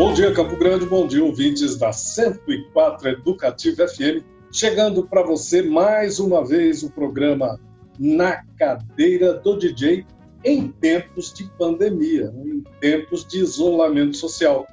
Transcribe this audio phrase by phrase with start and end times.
[0.00, 4.24] Bom dia, Campo Grande, bom dia, ouvintes da 104 Educativa FM.
[4.50, 7.60] Chegando para você mais uma vez o programa
[7.98, 10.06] Na Cadeira do DJ
[10.42, 14.66] em tempos de pandemia, em tempos de isolamento social.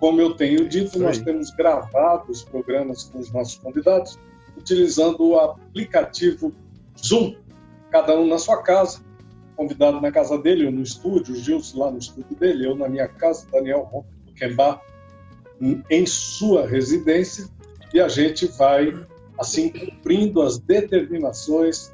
[0.00, 4.18] Como eu tenho dito, nós temos gravado os programas com os nossos convidados
[4.56, 6.52] utilizando o aplicativo
[6.98, 7.36] Zoom,
[7.92, 8.98] cada um na sua casa,
[9.54, 12.88] convidado na casa dele, ou no estúdio, o Gilson lá no estúdio dele, eu na
[12.88, 13.88] minha casa, Daniel
[14.36, 14.82] Roquembar
[15.90, 17.48] em sua residência,
[17.94, 18.92] e a gente vai,
[19.38, 21.90] assim, cumprindo as determinações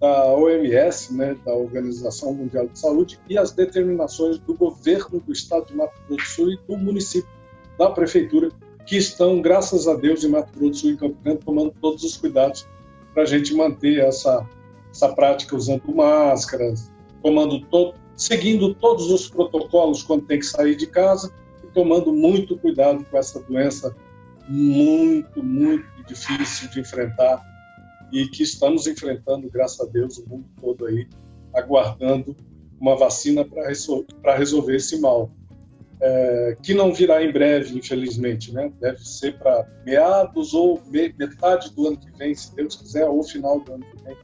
[0.00, 5.66] da OMS, né, da Organização Mundial de Saúde, e as determinações do governo do estado
[5.66, 7.30] de Mato Grosso do Sul e do município,
[7.78, 8.50] da prefeitura,
[8.86, 12.02] que estão, graças a Deus, em Mato Grosso do Sul e Campo Grande, tomando todos
[12.02, 12.66] os cuidados
[13.12, 14.44] para a gente manter essa,
[14.90, 16.90] essa prática usando máscaras,
[17.22, 21.30] tomando todo, seguindo todos os protocolos quando tem que sair de casa
[21.74, 23.94] tomando muito cuidado com essa doença
[24.48, 27.40] muito, muito difícil de enfrentar
[28.12, 31.06] e que estamos enfrentando, graças a Deus, o mundo todo aí,
[31.54, 32.36] aguardando
[32.80, 35.30] uma vacina para resolver esse mal.
[36.02, 38.72] É, que não virá em breve, infelizmente, né?
[38.80, 43.60] Deve ser para meados ou metade do ano que vem, se Deus quiser, ou final
[43.60, 44.16] do ano que vem,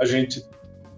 [0.00, 0.46] a gente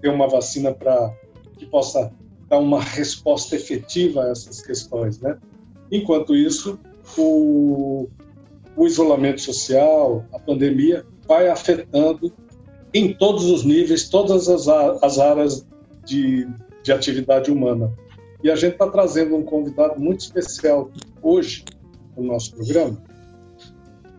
[0.03, 1.17] ter uma vacina para
[1.57, 2.13] que possa
[2.47, 5.39] dar uma resposta efetiva a essas questões, né?
[5.91, 6.79] Enquanto isso,
[7.17, 8.09] o,
[8.77, 12.33] o isolamento social, a pandemia, vai afetando
[12.93, 15.67] em todos os níveis, todas as, as áreas
[16.05, 16.49] de,
[16.83, 17.93] de atividade humana.
[18.43, 20.91] E a gente está trazendo um convidado muito especial
[21.23, 21.65] hoje
[22.17, 23.03] no nosso programa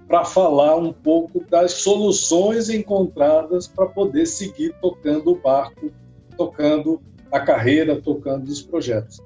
[0.09, 5.92] para falar um pouco das soluções encontradas para poder seguir tocando o barco,
[6.36, 7.00] tocando
[7.31, 9.22] a carreira, tocando os projetos.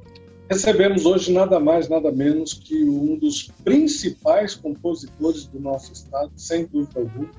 [0.54, 6.68] Recebemos hoje nada mais, nada menos que um dos principais compositores do nosso estado, sem
[6.68, 7.32] dúvida alguma,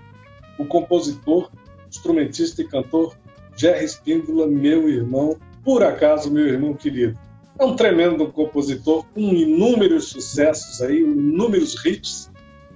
[0.58, 1.48] o compositor,
[1.88, 3.16] instrumentista e cantor
[3.54, 7.16] Jerry Espíndola, meu irmão, por acaso meu irmão querido.
[7.56, 12.28] É um tremendo compositor com inúmeros sucessos aí, inúmeros hits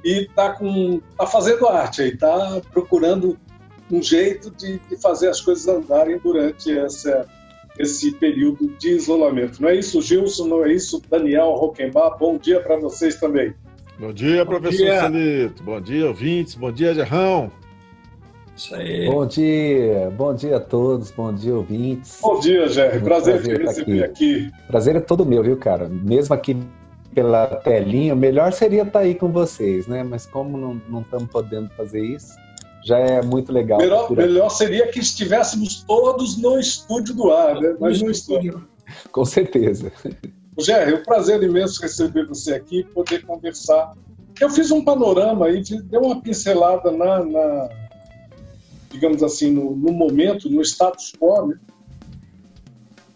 [0.04, 3.36] e está com tá fazendo arte aí, está procurando
[3.90, 7.26] um jeito de, de, fazer as coisas andarem durante essa,
[7.78, 9.62] esse período de isolamento.
[9.62, 10.46] Não é isso, Gilson?
[10.46, 12.18] Não é isso, Daniel Roquembar?
[12.18, 13.54] Bom dia para vocês também.
[13.98, 15.00] Bom dia, Bom professor dia.
[15.00, 15.62] Celito.
[15.62, 16.54] Bom dia, ouvintes.
[16.54, 17.50] Bom dia, Gerrão.
[18.56, 19.06] Isso aí.
[19.06, 22.18] Bom dia, bom dia a todos, bom dia, ouvintes.
[22.20, 23.00] Bom dia, Jerry.
[23.00, 24.44] Prazer, prazer te receber aqui.
[24.44, 24.50] aqui.
[24.66, 25.88] Prazer é todo meu, viu, cara?
[25.88, 26.56] Mesmo aqui
[27.14, 30.02] pela telinha, melhor seria estar aí com vocês, né?
[30.02, 32.34] Mas como não estamos podendo fazer isso,
[32.84, 33.78] já é muito legal.
[33.78, 37.76] Melhor, melhor seria que estivéssemos todos no estúdio do ar, né?
[37.78, 38.66] Mas no estúdio.
[39.12, 39.92] Com certeza.
[40.58, 43.94] Jerry, é um prazer imenso receber você aqui, poder conversar.
[44.40, 47.68] Eu fiz um panorama aí, deu uma pincelada na, na
[48.90, 51.58] digamos assim, no, no momento, no status quo, né?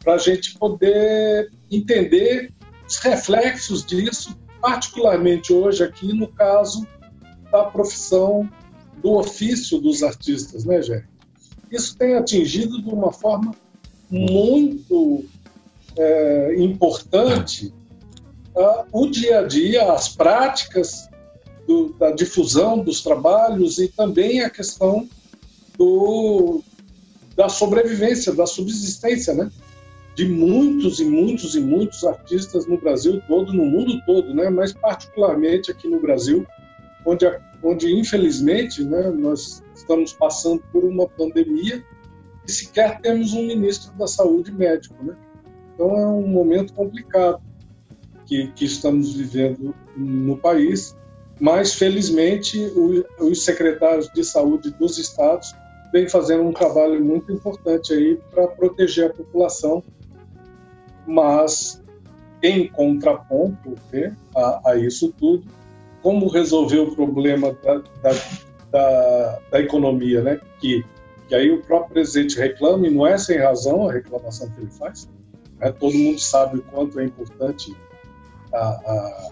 [0.02, 2.52] para a gente poder entender
[2.86, 6.86] os reflexos disso, particularmente hoje aqui no caso
[7.50, 8.48] da profissão
[9.00, 11.04] do ofício dos artistas, né, Jé?
[11.70, 13.54] Isso tem atingido de uma forma
[14.10, 15.25] muito
[15.97, 17.72] é, importante
[18.92, 21.08] o dia a dia, as práticas
[21.66, 25.09] do, da difusão dos trabalhos e também a questão
[25.78, 26.62] do,
[27.34, 29.50] da sobrevivência, da subsistência, né?
[30.14, 34.50] De muitos e muitos e muitos artistas no Brasil todo, no mundo todo, né?
[34.50, 36.47] Mas particularmente aqui no Brasil,
[37.06, 37.24] onde,
[37.62, 41.84] onde infelizmente, né, nós estamos passando por uma pandemia
[42.46, 45.16] e sequer temos um ministro da saúde médico, né?
[45.74, 47.40] Então é um momento complicado
[48.26, 50.96] que, que estamos vivendo no país,
[51.40, 55.54] mas felizmente o, os secretários de saúde dos estados
[55.92, 59.82] vem fazendo um trabalho muito importante aí para proteger a população,
[61.06, 61.82] mas
[62.42, 65.47] em contraponto né, a, a, isso tudo,
[66.03, 68.13] como resolver o problema da, da,
[68.71, 70.41] da, da economia, né?
[70.59, 70.84] Que,
[71.28, 74.71] que aí o próprio presidente reclama, e não é sem razão a reclamação que ele
[74.71, 75.09] faz.
[75.59, 75.72] Né?
[75.72, 77.75] Todo mundo sabe o quanto é importante
[78.53, 79.31] a, a,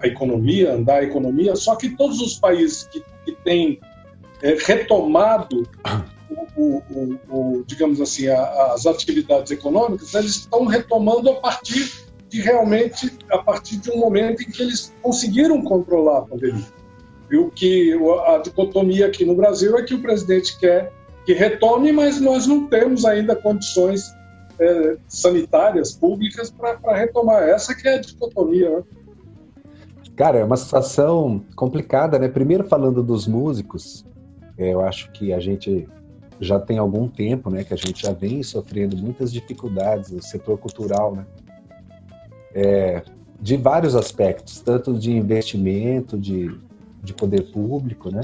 [0.00, 3.78] a economia, andar a economia, só que todos os países que, que têm
[4.42, 5.68] é, retomado
[6.56, 12.40] o, o, o, digamos assim, a, as atividades econômicas, eles estão retomando a partir de
[12.40, 16.66] realmente a partir de um momento em que eles conseguiram controlar a pandemia.
[17.30, 20.92] E o que a dicotomia aqui no Brasil é que o presidente quer
[21.24, 24.12] que retome, mas nós não temos ainda condições
[24.58, 27.42] é, sanitárias públicas para retomar.
[27.42, 28.70] Essa que é a dicotomia.
[28.70, 28.82] Né?
[30.14, 32.28] Cara, é uma situação complicada, né?
[32.28, 34.04] Primeiro falando dos músicos,
[34.58, 35.88] é, eu acho que a gente
[36.38, 40.58] já tem algum tempo, né, que a gente já vem sofrendo muitas dificuldades no setor
[40.58, 41.24] cultural, né?
[42.54, 43.02] É,
[43.42, 46.56] de vários aspectos, tanto de investimento, de,
[47.02, 48.22] de poder público, né?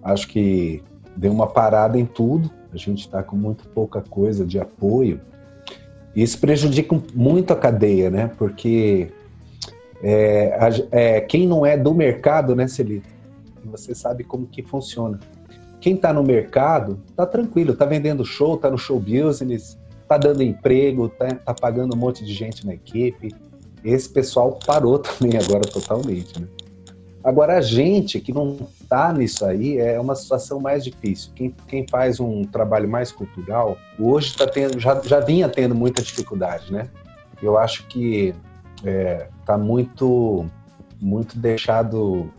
[0.00, 0.80] Acho que
[1.16, 5.20] deu uma parada em tudo, a gente está com muito pouca coisa de apoio.
[6.14, 8.30] Isso prejudica muito a cadeia, né?
[8.38, 9.10] Porque
[10.00, 10.56] é,
[10.92, 13.08] é, quem não é do mercado, né, Celito?
[13.64, 15.18] Você sabe como que funciona.
[15.80, 20.42] Quem está no mercado está tranquilo, está vendendo show, está no show business, está dando
[20.42, 23.34] emprego, está tá pagando um monte de gente na equipe.
[23.84, 26.48] Esse pessoal parou também agora totalmente, né?
[27.22, 31.32] Agora, a gente que não está nisso aí é uma situação mais difícil.
[31.34, 36.02] Quem, quem faz um trabalho mais cultural, hoje está tendo, já, já vinha tendo muita
[36.02, 36.90] dificuldade, né?
[37.42, 38.34] Eu acho que
[38.76, 40.44] está é, tá muito,
[41.00, 42.30] muito deixado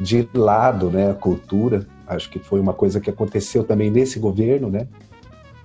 [0.00, 1.86] de lado né, a cultura.
[2.06, 4.88] Acho que foi uma coisa que aconteceu também nesse governo, né?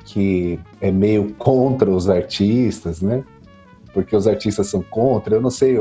[0.04, 3.24] Que é meio contra os artistas, né?
[3.94, 5.36] Porque os artistas são contra.
[5.36, 5.78] Eu não sei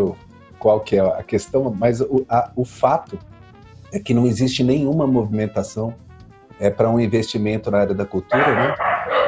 [0.59, 3.19] qual que é a questão, mas o, a, o fato
[3.93, 5.95] é que não existe nenhuma movimentação
[6.61, 8.75] é, para um investimento na área da cultura, né?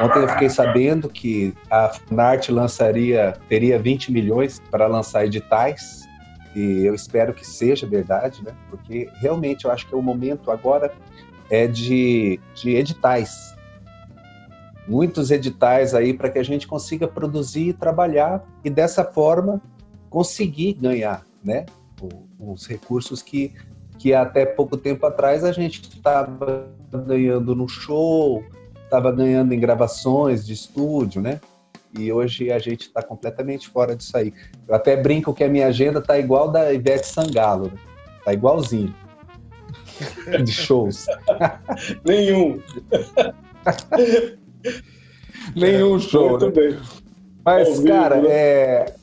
[0.03, 6.07] Ontem eu fiquei sabendo que a Funarte lançaria, teria 20 milhões para lançar editais,
[6.55, 8.51] e eu espero que seja verdade, né?
[8.69, 10.91] Porque realmente eu acho que o momento agora
[11.49, 13.50] é de, de editais.
[14.91, 19.61] Muitos editais aí para que a gente consiga produzir e trabalhar e dessa forma
[20.09, 21.65] conseguir ganhar, né?
[22.37, 23.53] Os recursos que,
[23.97, 26.67] que até pouco tempo atrás a gente estava
[27.07, 28.43] ganhando no show,
[28.83, 31.39] estava ganhando em gravações de estúdio, né?
[31.97, 34.33] E hoje a gente está completamente fora disso aí.
[34.67, 37.79] Eu até brinco que a minha agenda tá igual da Ivete Sangalo, né?
[38.25, 38.93] tá igualzinho
[40.43, 41.05] de shows.
[42.03, 42.59] Nenhum.
[45.55, 46.31] Nenhum show.
[46.31, 46.51] Muito né?
[46.51, 46.79] bem.
[47.43, 48.29] Mas, cara, né?
[48.29, 48.95] é,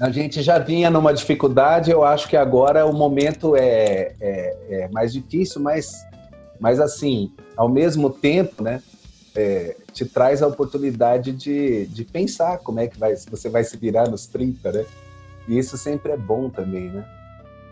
[0.00, 4.88] a gente já vinha numa dificuldade, eu acho que agora o momento é, é, é,
[4.92, 5.92] mais difícil, mas,
[6.60, 8.80] mas assim, ao mesmo tempo, né,
[9.34, 13.76] é, te traz a oportunidade de, de pensar como é que vai, você vai se
[13.76, 14.84] virar nos 30, né?
[15.48, 17.04] E isso sempre é bom também, né?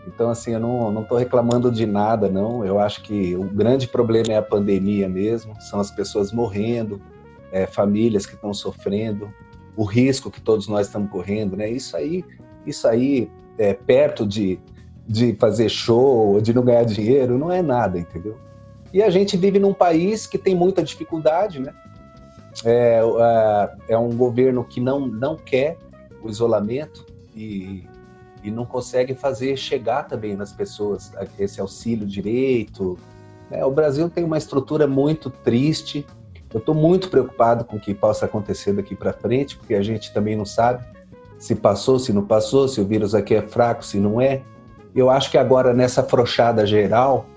[0.07, 2.65] Então, assim, eu não, tô reclamando de nada, não.
[2.65, 7.01] Eu acho que o grande problema é a pandemia mesmo, são as pessoas morrendo,
[7.51, 9.29] é, famílias que estão sofrendo,
[9.75, 11.69] o risco que todos nós estamos correndo, né?
[11.69, 12.23] Isso aí,
[12.65, 14.57] isso aí, é, perto de,
[15.05, 18.37] de fazer show, de não ganhar dinheiro, não é nada, entendeu?
[18.93, 21.73] E a gente vive num país que tem muita dificuldade, né?
[22.63, 23.01] É,
[23.89, 25.77] é, é um governo que não, não quer
[26.23, 27.05] o isolamento
[27.35, 27.83] e,
[28.43, 32.97] e não consegue fazer chegar também nas pessoas esse auxílio direito.
[33.49, 33.63] Né?
[33.65, 36.05] O Brasil tem uma estrutura muito triste,
[36.53, 40.13] eu estou muito preocupado com o que possa acontecer daqui para frente, porque a gente
[40.13, 40.85] também não sabe
[41.37, 44.41] se passou, se não passou, se o vírus aqui é fraco, se não é.
[44.95, 47.27] Eu acho que agora, nessa afrouxada geral,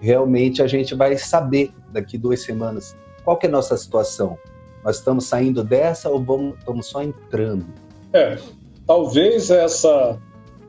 [0.00, 4.38] realmente a gente vai saber daqui duas semanas qual é a nossa situação.
[4.84, 7.66] Nós estamos saindo dessa ou vamos, estamos só entrando?
[8.12, 8.38] É,
[8.86, 10.16] talvez essa,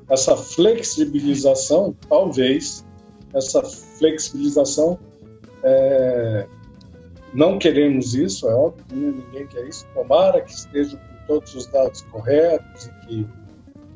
[0.10, 2.86] essa flexibilização, talvez
[3.34, 4.98] essa flexibilização
[5.64, 6.48] é,
[7.34, 9.24] não queremos isso, é óbvio, né?
[9.26, 9.86] ninguém quer isso.
[9.94, 13.28] Tomara que esteja com todos os dados corretos e que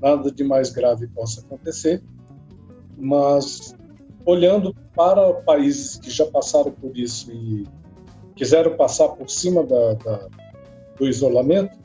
[0.02, 2.04] nada de mais grave possa acontecer.
[2.98, 3.76] Mas
[4.26, 7.66] olhando para países que já passaram por isso e
[8.36, 10.28] quiseram passar por cima da, da,
[10.98, 11.78] do isolamento,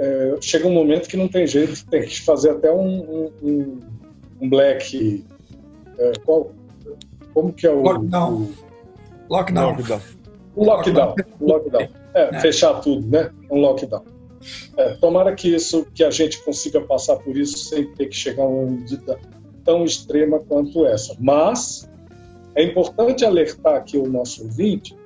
[0.00, 3.80] é, chega um momento que não tem jeito, tem que fazer até um, um,
[4.40, 5.22] um black.
[5.98, 6.52] É, qual,
[7.34, 7.82] como que é o.
[7.82, 8.48] Lockdown.
[9.28, 9.70] O, Lockdown.
[9.72, 10.00] lockdown.
[10.56, 11.88] Um lockdown, lockdown.
[12.14, 13.30] É, é, fechar tudo, né?
[13.50, 14.02] Um lockdown.
[14.78, 18.44] É, tomara que isso, que a gente consiga passar por isso sem ter que chegar
[18.44, 19.18] a uma medida
[19.66, 21.14] tão extrema quanto essa.
[21.20, 21.86] Mas
[22.54, 24.96] é importante alertar aqui o nosso ouvinte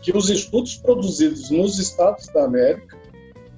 [0.00, 2.96] que os estudos produzidos nos Estados da América,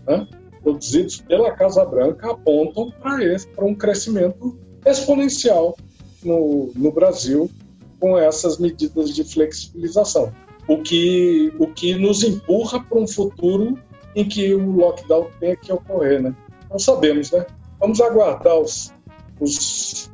[0.07, 0.27] né,
[0.63, 5.77] produzidos pela Casa Branca, apontam para um crescimento exponencial
[6.23, 7.51] no, no Brasil
[7.99, 10.33] com essas medidas de flexibilização
[10.71, 13.77] o que, o que nos empurra para um futuro
[14.15, 16.33] em que o lockdown tenha que ocorrer, né?
[16.71, 17.45] Não sabemos, né?
[17.81, 18.93] Vamos aguardar os,
[19.41, 20.11] os,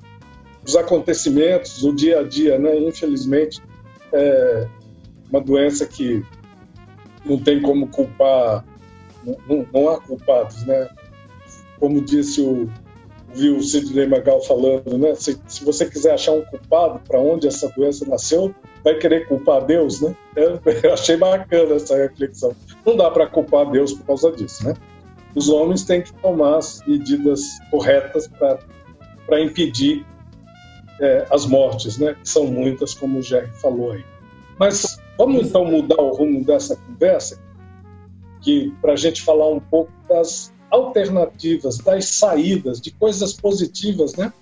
[0.67, 2.79] os acontecimentos, o dia a dia, né?
[2.79, 3.61] Infelizmente,
[4.15, 4.67] é
[5.31, 6.25] uma doença que
[7.23, 8.65] não tem como culpar,
[9.49, 10.89] não, não há culpados, né?
[11.79, 12.71] Como disse o,
[13.35, 15.15] vi o Sidney Magal falando, né?
[15.15, 19.65] Se, se você quiser achar um culpado para onde essa doença nasceu, vai querer culpar
[19.65, 20.15] Deus, né?
[20.35, 22.55] Eu, eu achei bacana essa reflexão.
[22.85, 24.75] Não dá para culpar Deus por causa disso, né?
[25.35, 30.07] Os homens têm que tomar as medidas corretas para impedir
[31.01, 32.15] é, as mortes, né?
[32.15, 34.05] Que são muitas, como o Jerry falou aí.
[34.59, 37.39] Mas vamos então mudar o rumo dessa conversa,
[38.47, 44.33] que para a gente falar um pouco das alternativas, das saídas, de coisas positivas, né?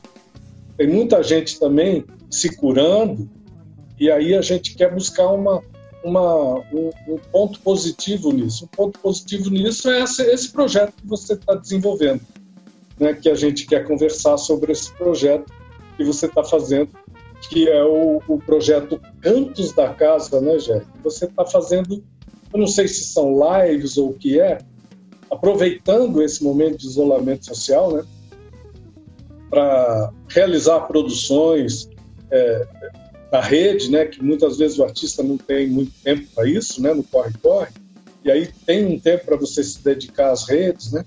[0.77, 3.27] Tem muita gente também se curando
[3.99, 5.63] e aí a gente quer buscar uma,
[6.05, 8.65] uma, um, um ponto positivo nisso.
[8.67, 12.21] Um ponto positivo nisso é esse, esse projeto que você está desenvolvendo,
[13.01, 13.15] né?
[13.15, 15.51] Que a gente quer conversar sobre esse projeto
[15.97, 16.91] que você está fazendo,
[17.49, 20.83] que é o, o, projeto Cantos da Casa, né, Jé?
[21.03, 22.05] Você está fazendo,
[22.55, 24.59] eu não sei se são lives ou o que é,
[25.29, 28.05] aproveitando esse momento de isolamento social, né,
[29.51, 31.89] para realizar produções
[32.31, 32.67] é,
[33.33, 36.95] na rede, né, que muitas vezes o artista não tem muito tempo para isso, né,
[36.95, 37.73] no corre-corre,
[38.25, 41.05] e aí tem um tempo para você se dedicar às redes, né,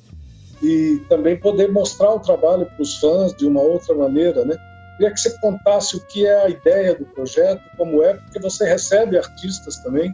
[0.62, 4.58] e também poder mostrar o trabalho para os fãs de uma outra maneira, né.
[4.98, 8.66] Queria que você contasse o que é a ideia do projeto, como é, porque você
[8.66, 10.14] recebe artistas também,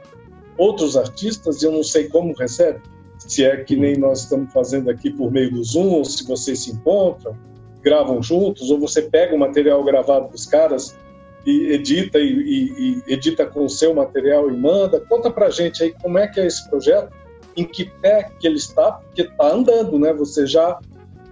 [0.63, 2.79] outros artistas, e eu não sei como recebe,
[3.17, 6.72] se é que nem nós estamos fazendo aqui por meio do Zoom, se vocês se
[6.72, 7.36] encontram,
[7.82, 10.98] gravam juntos, ou você pega o material gravado dos caras
[11.46, 15.01] e edita e, e, e edita com o seu material e manda.
[15.01, 17.12] Conta pra gente aí como é que é esse projeto,
[17.58, 20.13] em que pé que ele está, porque está andando, né?
[20.13, 20.79] Você já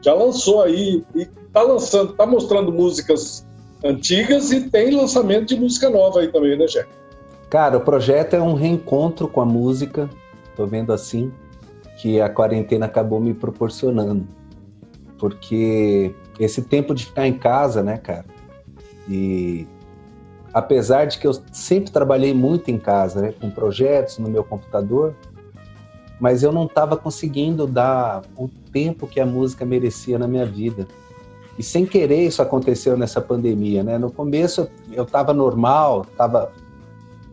[0.02, 3.46] já lançou aí e está lançando, está mostrando músicas
[3.84, 6.90] antigas e tem lançamento de música nova aí também, né, Jack?
[7.52, 10.10] Cara, o projeto é um reencontro com a música,
[10.56, 11.34] tô vendo assim
[11.98, 14.26] que a quarentena acabou me proporcionando.
[15.20, 18.24] Porque esse tempo de ficar em casa, né, cara?
[19.06, 19.68] E
[20.54, 25.14] apesar de que eu sempre trabalhei muito em casa, né, com projetos no meu computador,
[26.22, 30.88] mas eu não estava conseguindo dar o tempo que a música merecia na minha vida.
[31.60, 33.98] E sem querer isso aconteceu nessa pandemia, né?
[33.98, 36.54] No começo eu estava normal, estava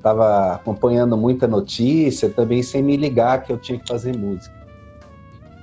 [0.02, 4.56] tava acompanhando muita notícia, também sem me ligar que eu tinha que fazer música.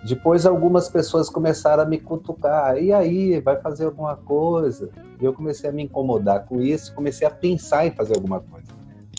[0.06, 4.90] Depois algumas pessoas começaram a me cutucar, e aí, vai fazer alguma coisa?
[5.20, 8.68] E eu comecei a me incomodar com isso, comecei a pensar em fazer alguma coisa.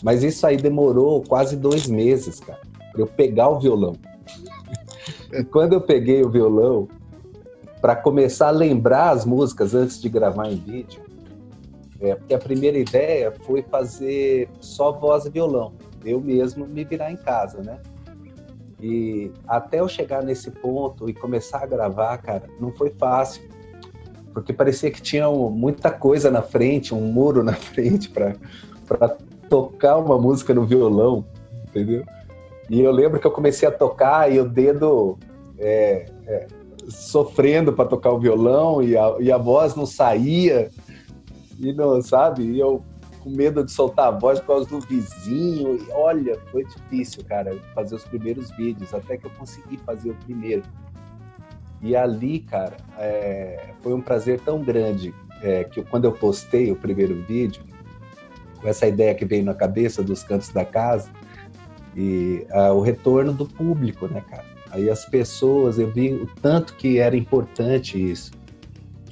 [0.01, 3.97] Mas isso aí demorou quase dois meses, cara, para eu pegar o violão.
[5.33, 6.87] e quando eu peguei o violão,
[7.81, 11.01] para começar a lembrar as músicas antes de gravar em vídeo,
[11.99, 15.73] é, porque a primeira ideia foi fazer só voz e violão,
[16.05, 17.79] eu mesmo me virar em casa, né?
[18.79, 23.41] E até eu chegar nesse ponto e começar a gravar, cara, não foi fácil.
[24.31, 29.09] Porque parecia que tinha muita coisa na frente, um muro na frente para
[29.49, 31.25] tocar uma música no violão,
[31.67, 32.05] entendeu?
[32.69, 35.17] E eu lembro que eu comecei a tocar e o dedo
[35.57, 36.47] é, é,
[36.87, 40.69] sofrendo para tocar o violão e a, e a voz não saía,
[41.59, 42.43] e não, sabe?
[42.43, 42.83] E eu
[43.27, 45.75] com medo de soltar a voz por causa do vizinho.
[45.75, 50.15] E olha, foi difícil, cara, fazer os primeiros vídeos, até que eu consegui fazer o
[50.15, 50.63] primeiro.
[51.81, 56.75] E ali, cara, é, foi um prazer tão grande é, que quando eu postei o
[56.75, 57.61] primeiro vídeo,
[58.59, 61.09] com essa ideia que veio na cabeça dos cantos da casa,
[61.95, 62.45] e
[62.75, 64.45] o retorno do público, né, cara?
[64.69, 68.36] Aí as pessoas, eu vi o tanto que era importante isso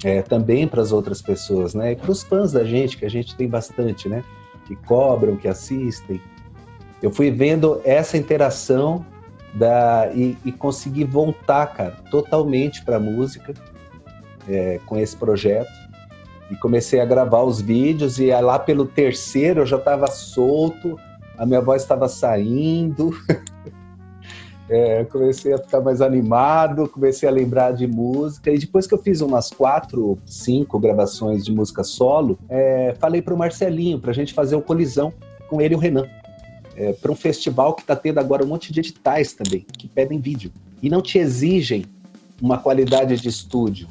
[0.04, 1.94] é, também para as outras pessoas, né?
[1.94, 4.22] Para os fãs da gente, que a gente tem bastante, né?
[4.66, 6.20] Que cobram, que assistem.
[7.02, 9.04] Eu fui vendo essa interação
[9.54, 13.54] da, e, e consegui voltar, cara, totalmente para a música
[14.48, 15.70] é, com esse projeto.
[16.50, 20.98] E comecei a gravar os vídeos e lá pelo terceiro eu já estava solto,
[21.36, 23.10] a minha voz estava saindo.
[24.68, 28.50] É, comecei a ficar mais animado, comecei a lembrar de música.
[28.50, 33.34] E depois que eu fiz umas quatro, cinco gravações de música solo, é, falei para
[33.34, 35.12] o Marcelinho para a gente fazer o colisão
[35.48, 36.06] com ele e o Renan.
[36.74, 40.18] É, para um festival que está tendo agora um monte de editais também, que pedem
[40.18, 40.52] vídeo.
[40.82, 41.86] E não te exigem
[42.42, 43.88] uma qualidade de estúdio.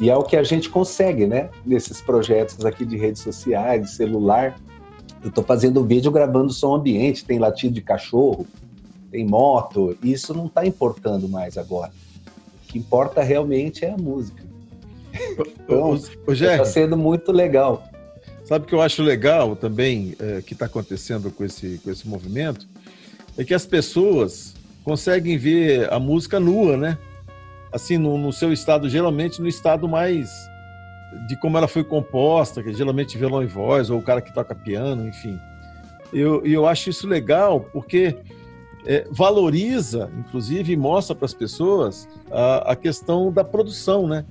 [0.00, 1.50] E é o que a gente consegue, né?
[1.66, 4.58] Nesses projetos aqui de redes sociais, de celular.
[5.22, 8.46] Eu estou fazendo vídeo gravando som ambiente, tem latido de cachorro,
[9.10, 11.92] tem moto, isso não está importando mais agora.
[12.64, 14.42] O que importa realmente é a música.
[15.64, 17.84] Então, está sendo muito legal.
[18.44, 22.06] Sabe o que eu acho legal também é, que está acontecendo com esse, com esse
[22.08, 22.66] movimento?
[23.36, 26.98] É que as pessoas conseguem ver a música nua, né?
[27.72, 30.30] assim, no, no, seu estado, geralmente no estado mais
[31.26, 34.32] de como ela foi composta, que é geralmente violão e voz, ou o cara que
[34.32, 35.38] toca piano, enfim.
[36.12, 38.16] Eu, eu acho isso legal porque
[38.88, 44.24] é, valoriza, inclusive, e mostra para as pessoas a, a, questão da produção, né?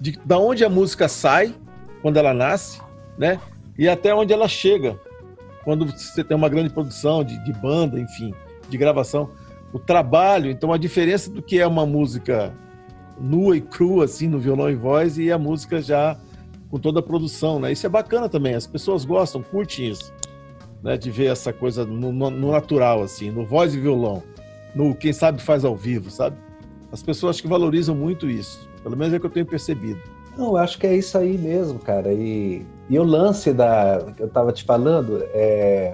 [0.00, 1.54] De da onde a música sai
[2.00, 2.80] quando ela nasce,
[3.18, 3.38] né?
[3.78, 4.98] E até onde ela chega
[5.62, 8.32] quando você tem uma grande produção de, de banda, enfim,
[8.70, 9.28] de gravação.
[9.74, 12.54] O trabalho, então a diferença do que é uma música
[13.20, 16.16] nua e crua, assim, no violão e voz, e a música já
[16.70, 17.72] com toda a produção, né?
[17.72, 20.10] Isso é bacana também, as pessoas gostam, curtem isso,
[20.82, 20.96] né?
[20.96, 24.22] De ver essa coisa no, no, natural, assim, no voz e violão,
[24.74, 26.36] no quem sabe faz ao vivo, sabe?
[26.90, 30.00] As pessoas que valorizam muito isso, pelo menos é o que eu tenho percebido.
[30.36, 32.12] Não, eu acho que é isso aí mesmo, cara.
[32.12, 35.92] E, e o lance da que eu tava te falando é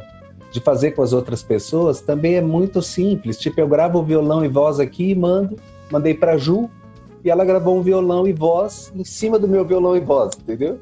[0.53, 3.39] de fazer com as outras pessoas também é muito simples.
[3.39, 5.57] Tipo, eu gravo violão e voz aqui e mando,
[5.91, 6.71] mandei para Ju,
[7.25, 10.79] e ela gravou um violão e voz em cima do meu violão e voz, entendeu?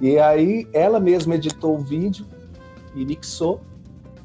[0.00, 2.26] E aí ela mesma editou o vídeo
[2.94, 3.60] e mixou.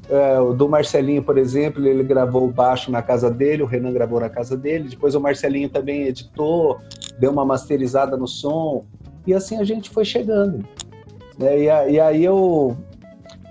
[0.08, 3.92] É, o do Marcelinho, por exemplo, ele gravou o baixo na casa dele, o Renan
[3.92, 6.78] gravou na casa dele, depois o Marcelinho também editou,
[7.18, 8.84] deu uma masterizada no som,
[9.24, 10.64] e assim a gente foi chegando.
[11.40, 12.76] É, e, e, aí eu,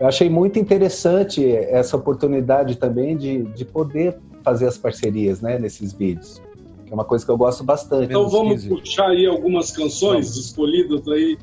[0.01, 5.93] eu achei muito interessante essa oportunidade também de, de poder fazer as parcerias né, nesses
[5.93, 6.41] vídeos
[6.89, 8.05] que é uma coisa que eu gosto bastante.
[8.05, 8.69] Então vamos 15.
[8.69, 10.37] puxar aí algumas canções vamos.
[10.37, 11.37] escolhidas aí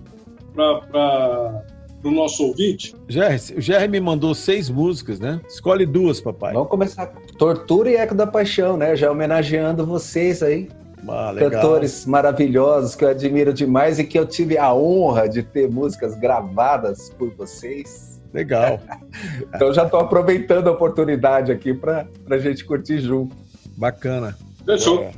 [0.53, 1.63] para
[2.09, 2.95] o nosso ouvinte.
[3.09, 5.41] Jerry, o Jerry me mandou seis músicas, né?
[5.49, 6.53] Escolhe duas, papai.
[6.53, 7.07] Vamos começar.
[7.39, 8.97] Tortura e Eco da Paixão, né?
[8.97, 10.69] Já homenageando vocês aí.
[11.09, 15.71] Ah, cantores maravilhosos que eu admiro demais e que eu tive a honra de ter
[15.71, 18.21] músicas gravadas por vocês.
[18.33, 18.81] Legal.
[19.55, 23.37] então já estou aproveitando a oportunidade aqui para a gente curtir junto.
[23.77, 24.37] Bacana.
[24.65, 25.05] Fechou.
[25.05, 25.13] É.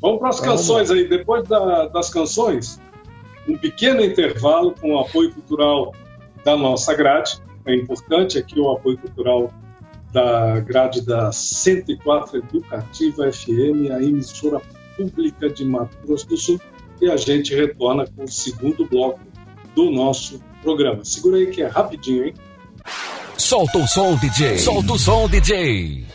[0.00, 1.08] Vamos para as canções aí.
[1.08, 2.80] Depois da, das canções,
[3.48, 5.92] um pequeno intervalo com o apoio cultural
[6.44, 7.40] da nossa grade.
[7.66, 9.52] É importante aqui o apoio cultural
[10.12, 14.60] da grade da 104 Educativa FM, a emissora
[14.96, 16.60] pública de Mato Grosso do Sul.
[17.00, 19.20] E a gente retorna com o segundo bloco
[19.74, 21.04] do nosso programa.
[21.04, 22.34] Segura aí que é rapidinho, hein?
[23.36, 24.58] Solta o som, DJ.
[24.58, 26.06] Solta o som, DJ.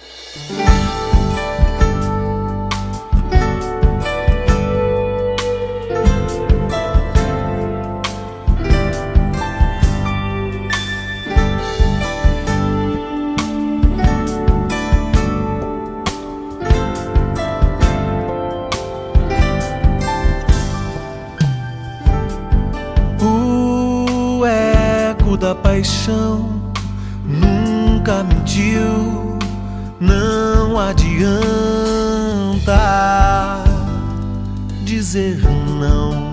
[35.09, 35.41] Dizer
[35.79, 36.29] não,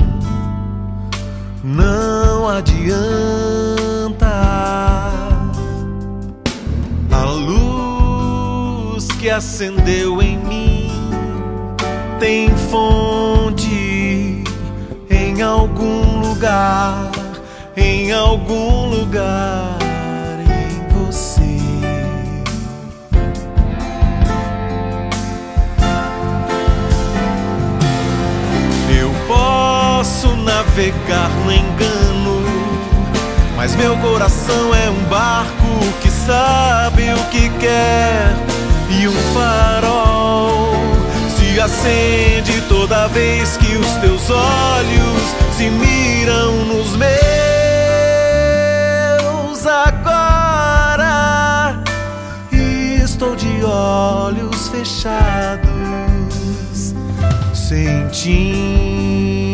[1.65, 4.27] não adianta.
[7.11, 10.91] A luz que acendeu em mim
[12.21, 14.45] tem fonte
[15.09, 17.11] em algum lugar
[17.75, 19.76] em algum lugar
[30.77, 32.45] navegar no engano,
[33.57, 38.37] mas meu coração é um barco que sabe o que quer
[38.91, 40.75] e um farol
[41.35, 47.17] se acende toda vez que os teus olhos se miram nos meus.
[49.67, 51.03] Agora
[53.03, 55.65] estou de olhos fechados,
[57.55, 59.46] sentindo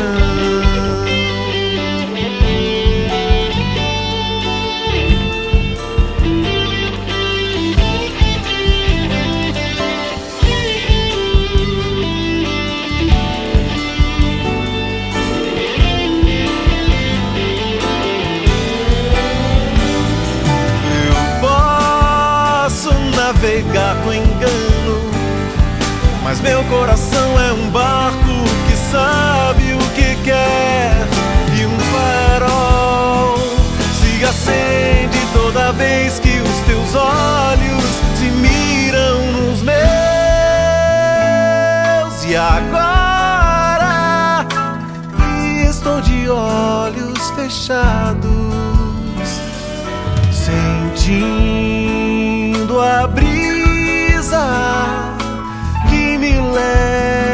[26.38, 31.08] Mas meu coração é um barco que sabe o que quer.
[31.60, 33.39] E um farol
[34.00, 37.84] se acende toda vez que os teus olhos
[38.15, 39.80] se miram nos meus.
[42.26, 44.45] E agora
[45.67, 48.28] estou de olhos fechados
[50.32, 51.19] sentindo
[52.80, 55.16] a brisa
[56.57, 57.26] que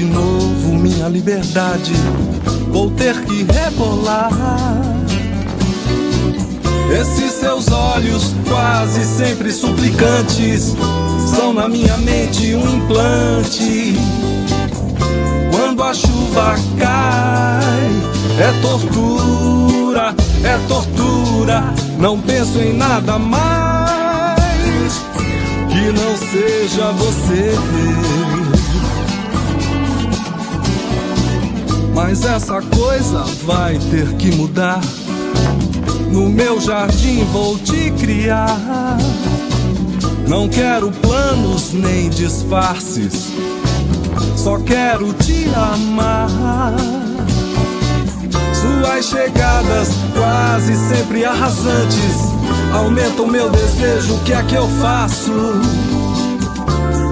[0.00, 1.92] de novo minha liberdade,
[2.68, 4.30] vou ter que rebolar.
[6.90, 10.76] Esses seus olhos, quase sempre suplicantes,
[11.34, 13.94] são na minha mente um implante.
[15.50, 17.90] Quando a chuva cai,
[18.38, 21.89] é tortura, é tortura.
[22.00, 24.40] Não penso em nada mais
[25.68, 27.52] que não seja você.
[31.94, 34.80] Mas essa coisa vai ter que mudar.
[36.10, 38.96] No meu jardim vou te criar.
[40.26, 43.28] Não quero planos nem disfarces.
[44.36, 46.99] Só quero te amar.
[48.80, 52.16] Suas chegadas, quase sempre arrasantes,
[52.72, 54.14] aumentam meu desejo.
[54.14, 55.32] O que é que eu faço?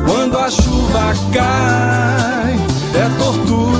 [0.07, 2.55] Quando a chuva cai,
[2.95, 3.79] é tortura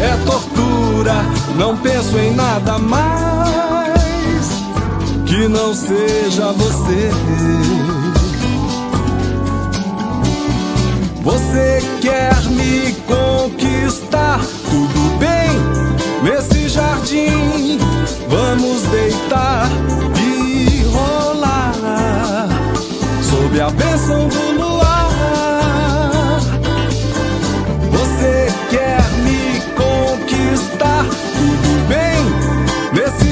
[0.00, 1.14] é tortura.
[1.56, 4.48] Não penso em nada mais
[5.26, 7.10] que não seja você.
[11.22, 14.09] Você quer me conquistar,
[18.30, 19.68] vamos deitar
[20.16, 22.48] e rolar
[23.22, 24.50] sob a bênção do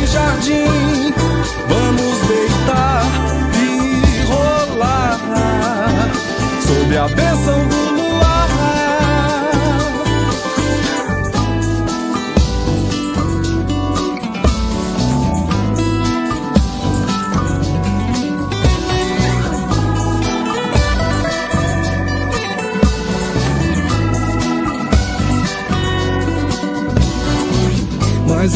[0.09, 1.13] jardim.
[1.69, 3.05] Vamos deitar
[3.55, 5.21] e rolar
[6.67, 7.88] sob a bênção do luar.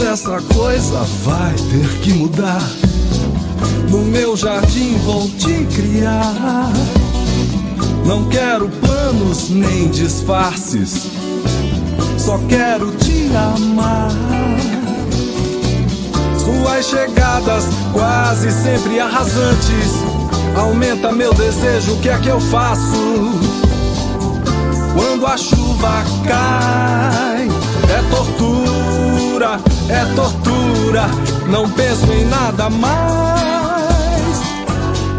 [0.06, 2.62] Essa coisa vai ter que mudar.
[3.88, 6.72] No meu jardim vou te criar.
[8.04, 11.08] Não quero planos nem disfarces.
[12.18, 14.10] Só quero te amar.
[16.38, 19.92] Suas chegadas quase sempre arrasantes.
[20.56, 23.32] Aumenta meu desejo, o que é que eu faço?
[24.94, 27.48] Quando a chuva cai,
[27.88, 31.06] é tortura é tortura.
[31.48, 33.02] Não penso em nada mais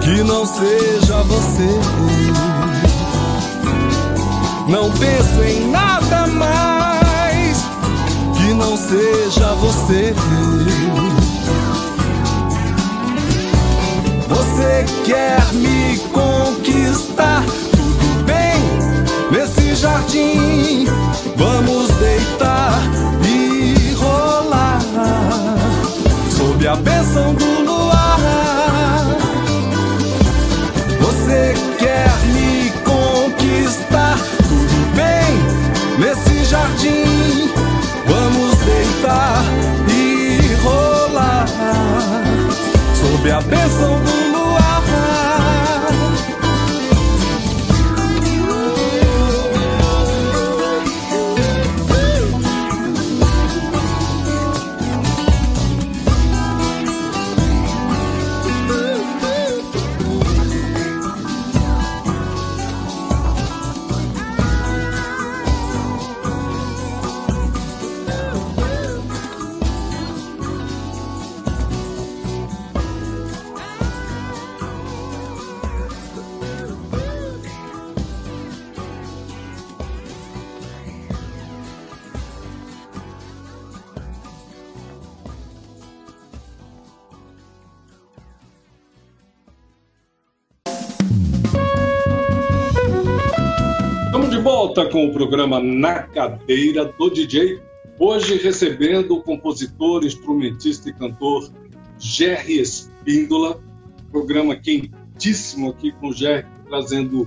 [0.01, 1.79] que não seja você.
[4.67, 7.57] Não penso em nada mais
[8.37, 10.13] que não seja você.
[14.29, 17.43] Você quer me conquistar?
[17.71, 18.61] Tudo bem,
[19.31, 20.87] nesse jardim
[21.35, 22.81] vamos deitar
[26.63, 28.19] sob a bênção do luar.
[31.01, 34.17] Você quer me conquistar?
[34.37, 37.51] Tudo bem, nesse jardim
[38.07, 39.43] vamos deitar
[39.89, 41.47] e rolar
[42.95, 44.22] sob a bênção do
[94.43, 97.61] volta com o programa Na Cadeira do DJ.
[97.97, 101.49] Hoje recebendo o compositor, instrumentista e cantor
[101.97, 103.61] Jerry Espíndola.
[104.11, 107.25] Programa quentíssimo aqui com o Jerry, trazendo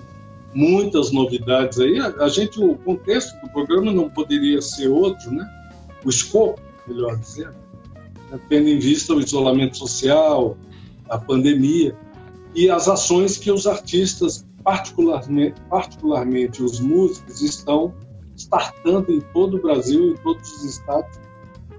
[0.54, 1.98] muitas novidades aí.
[1.98, 5.48] A, gente, o contexto do programa não poderia ser outro, né?
[6.04, 7.56] O escopo, melhor dizendo,
[8.30, 8.38] né?
[8.46, 10.54] tendo em vista o isolamento social,
[11.08, 11.96] a pandemia
[12.54, 17.94] e as ações que os artistas particularmente, particularmente os músicos, estão
[18.34, 21.20] startando em todo o Brasil, em todos os estados,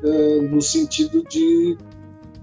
[0.01, 1.77] é, no sentido de,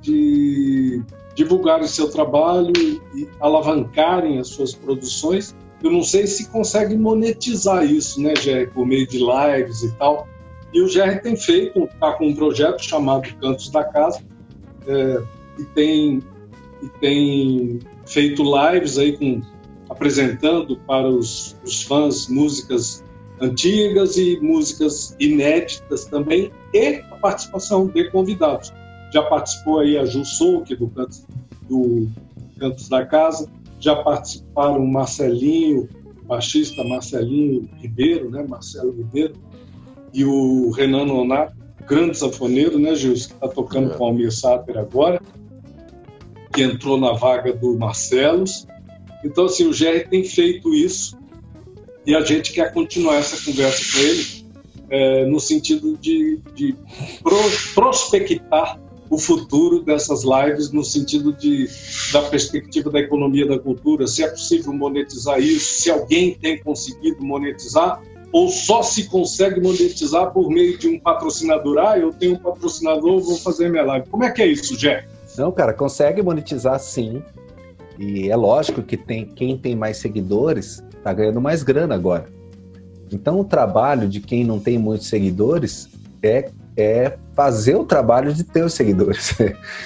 [0.02, 1.02] de
[1.34, 2.74] divulgarem seu trabalho
[3.14, 5.56] e alavancarem as suas produções.
[5.82, 10.28] Eu não sei se consegue monetizar isso, né, Jerry, por meio de lives e tal.
[10.74, 14.20] E o Jerry tem feito, está com um projeto chamado Cantos da Casa,
[14.86, 15.22] é,
[15.58, 16.22] e, tem,
[16.82, 19.53] e tem feito lives aí com
[19.88, 23.04] apresentando para os, os fãs músicas
[23.40, 28.72] antigas e músicas inéditas também, e a participação de convidados.
[29.12, 31.24] Já participou aí a Ju Souque, do Cantos,
[31.68, 32.08] do
[32.58, 35.88] Cantos da Casa, já participaram o Marcelinho,
[36.22, 39.34] o baixista Marcelinho Ribeiro, né, Marcelo Ribeiro,
[40.12, 41.54] e o Renan Nonato,
[41.86, 43.94] grande sanfoneiro, né, Gilson, que está tocando é.
[43.96, 45.20] com o Almir Sater agora,
[46.52, 48.66] que entrou na vaga do Marcelos.
[49.24, 51.16] Então, assim, o GR tem feito isso
[52.06, 54.44] e a gente quer continuar essa conversa com ele
[54.90, 56.76] é, no sentido de, de
[57.22, 57.36] pro,
[57.74, 61.68] prospectar o futuro dessas lives no sentido de,
[62.12, 67.22] da perspectiva da economia da cultura, se é possível monetizar isso, se alguém tem conseguido
[67.22, 71.78] monetizar, ou só se consegue monetizar por meio de um patrocinador.
[71.78, 74.08] Ah, eu tenho um patrocinador, vou fazer minha live.
[74.08, 75.06] Como é que é isso, Jé?
[75.38, 77.22] Não, cara, consegue monetizar sim.
[77.98, 82.26] E é lógico que tem, quem tem mais seguidores está ganhando mais grana agora.
[83.12, 85.88] Então, o trabalho de quem não tem muitos seguidores
[86.22, 89.36] é, é fazer o trabalho de ter os seguidores.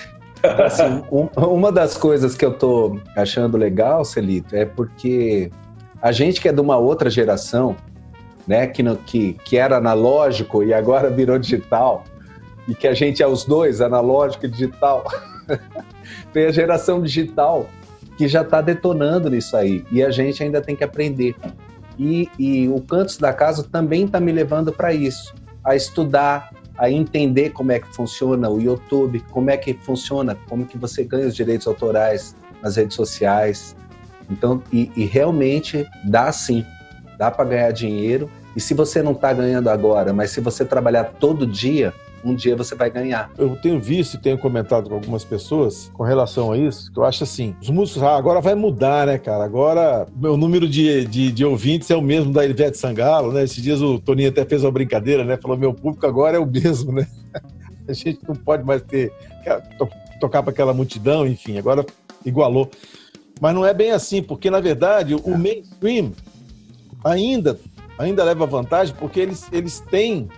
[0.64, 5.50] assim, um, uma das coisas que eu tô achando legal, Celito, é porque
[6.00, 7.76] a gente que é de uma outra geração,
[8.46, 12.04] né, que, no, que, que era analógico e agora virou digital,
[12.66, 15.04] e que a gente é os dois, analógico e digital.
[16.32, 17.66] Tem a geração digital
[18.18, 19.84] que já está detonando nisso aí.
[19.92, 21.36] E a gente ainda tem que aprender.
[21.96, 25.32] E, e o Cantos da Casa também está me levando para isso,
[25.64, 30.66] a estudar, a entender como é que funciona o YouTube, como é que funciona, como
[30.66, 33.76] que você ganha os direitos autorais nas redes sociais.
[34.28, 36.66] Então, e, e realmente dá sim,
[37.16, 38.28] dá para ganhar dinheiro.
[38.56, 42.56] E se você não está ganhando agora, mas se você trabalhar todo dia, um dia
[42.56, 43.30] você vai ganhar.
[43.38, 47.04] Eu tenho visto e tenho comentado com algumas pessoas com relação a isso, que eu
[47.04, 49.44] acho assim, os músicos, ah, agora vai mudar, né, cara?
[49.44, 53.44] Agora meu número de, de, de, ouvintes é o mesmo da Ivete Sangalo, né?
[53.44, 55.36] Esses dias o Toninho até fez uma brincadeira, né?
[55.36, 57.06] Falou, meu público agora é o mesmo, né?
[57.88, 59.10] A gente não pode mais ter,
[60.20, 61.86] tocar para aquela multidão, enfim, agora
[62.24, 62.70] igualou.
[63.40, 66.12] Mas não é bem assim, porque na verdade o mainstream
[67.02, 67.58] ainda
[67.98, 70.28] ainda leva vantagem porque eles, eles têm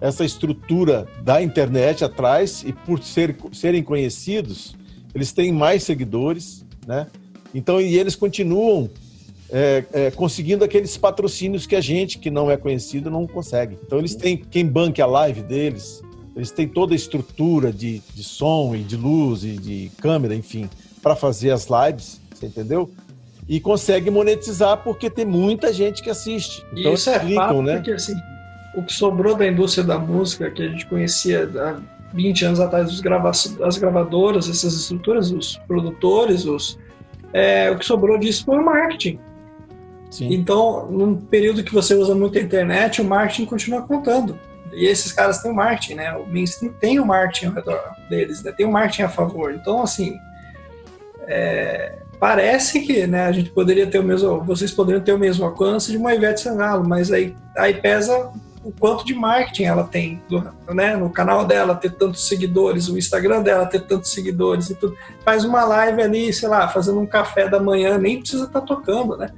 [0.00, 4.76] essa estrutura da internet atrás e por ser, serem conhecidos,
[5.14, 7.06] eles têm mais seguidores, né?
[7.54, 8.90] Então, e eles continuam
[9.50, 13.78] é, é, conseguindo aqueles patrocínios que a gente, que não é conhecido, não consegue.
[13.86, 16.02] Então, eles têm quem banque a live deles,
[16.34, 20.68] eles têm toda a estrutura de, de som e de luz e de câmera, enfim,
[21.02, 22.90] para fazer as lives, você entendeu?
[23.48, 26.62] E consegue monetizar porque tem muita gente que assiste.
[26.72, 27.76] Então, isso é fato, né?
[27.76, 28.14] porque assim,
[28.76, 31.80] o que sobrou da indústria da música que a gente conhecia há
[32.14, 36.78] 20 anos atrás, os grava as gravadoras, essas estruturas, os produtores, os,
[37.32, 39.18] é, o que sobrou disso foi o marketing.
[40.10, 40.32] Sim.
[40.32, 44.38] Então, num período que você usa muito a internet, o marketing continua contando.
[44.72, 46.12] E esses caras têm o marketing, né?
[46.12, 48.52] O mainstream tem o marketing ao redor deles, né?
[48.52, 49.54] tem o marketing a favor.
[49.54, 50.16] Então, assim,
[51.26, 55.44] é, parece que né, a gente poderia ter o mesmo, vocês poderiam ter o mesmo
[55.44, 58.32] alcance de uma Ivete Sangalo, mas aí, aí pesa
[58.66, 60.20] o quanto de marketing ela tem,
[60.74, 60.96] né?
[60.96, 64.96] No canal dela ter tantos seguidores, o Instagram dela ter tantos seguidores e tudo.
[65.24, 68.66] Faz uma live ali, sei lá, fazendo um café da manhã, nem precisa estar tá
[68.66, 69.30] tocando, né?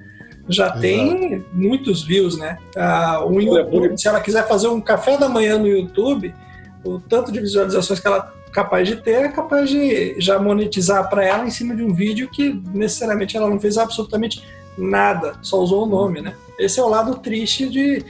[0.48, 0.80] Já Exato.
[0.80, 2.56] tem muitos views, né?
[2.74, 6.34] Ah, um YouTube, se ela quiser fazer um café da manhã no YouTube,
[6.82, 11.10] o tanto de visualizações que ela é capaz de ter é capaz de já monetizar
[11.10, 14.42] para ela em cima de um vídeo que necessariamente ela não fez absolutamente
[14.78, 16.32] nada, só usou o nome, né?
[16.58, 18.02] Esse é o lado triste de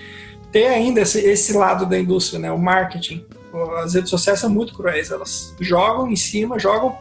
[0.53, 2.51] ter ainda esse, esse lado da indústria, né?
[2.51, 3.25] O marketing.
[3.83, 6.97] As redes sociais são muito cruéis, elas jogam em cima, jogam.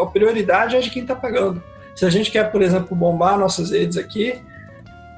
[0.00, 1.62] A prioridade é de quem está pagando.
[1.94, 4.40] Se a gente quer, por exemplo, bombar nossas redes aqui,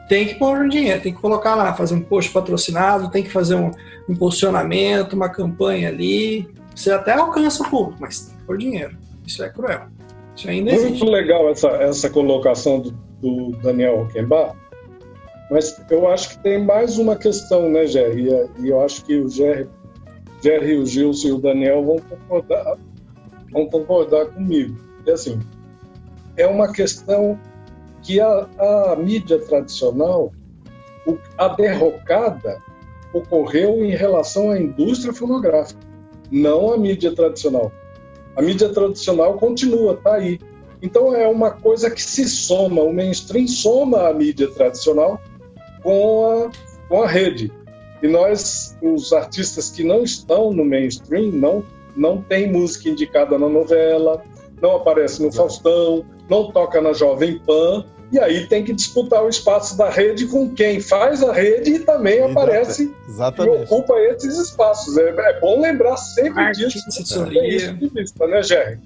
[0.09, 3.31] tem que pôr um dinheiro, tem que colocar lá, fazer um post patrocinado, tem que
[3.31, 3.71] fazer um
[4.09, 6.49] impulsionamento, uma campanha ali.
[6.75, 8.97] Você até alcança o público, mas tem que pôr dinheiro.
[9.27, 9.83] Isso é cruel.
[10.37, 11.05] Isso ainda Muito existe.
[11.05, 14.55] legal essa, essa colocação do, do Daniel Roquembar,
[15.53, 18.31] mas eu acho que tem mais uma questão, né, Jerry?
[18.59, 19.69] E, eu acho que o Jerry,
[20.43, 22.79] Jerry, o Gilson e o Daniel vão concordar,
[23.53, 24.75] vão concordar comigo.
[25.07, 25.39] E assim,
[26.39, 27.39] é uma questão
[28.01, 30.33] que a, a mídia tradicional,
[31.07, 32.59] o, a derrocada
[33.13, 35.81] ocorreu em relação à indústria fonográfica,
[36.31, 37.71] não a mídia tradicional.
[38.35, 40.41] A mídia tradicional continua, está aí.
[40.81, 45.21] Então é uma coisa que se soma, o mainstream soma a mídia tradicional
[45.83, 46.51] com a,
[46.89, 47.53] com a rede.
[48.03, 51.65] E nós, os artistas que não estão no mainstream, não,
[51.97, 54.23] não tem música indicada na novela,
[54.61, 59.29] não aparece no Faustão, não toca na Jovem Pan, e aí tem que disputar o
[59.29, 62.39] espaço da rede com quem faz a rede e também Exatamente.
[62.39, 63.57] aparece Exatamente.
[63.57, 64.99] e ocupa esses espaços.
[64.99, 67.31] É, é bom lembrar sempre Arte, disso.
[67.31, 68.79] Tem isso de vista, né, Jerry?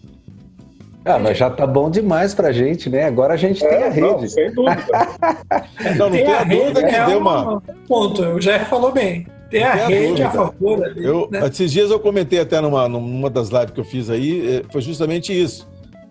[1.06, 3.04] Ah, mas já tá bom demais pra gente, né?
[3.04, 4.32] Agora a gente tem a É, não, rede.
[4.32, 4.84] sem dúvida.
[5.96, 7.62] Não, não tem a dúvida que é deu uma.
[7.86, 9.26] Ponto, o Jerry falou bem.
[9.50, 10.26] Tem Não a tem a rede dúvida.
[10.28, 11.46] a favor ali, Eu, né?
[11.46, 14.80] Esses dias eu comentei até numa, numa das lives que eu fiz aí, eh, foi
[14.80, 15.68] justamente isso.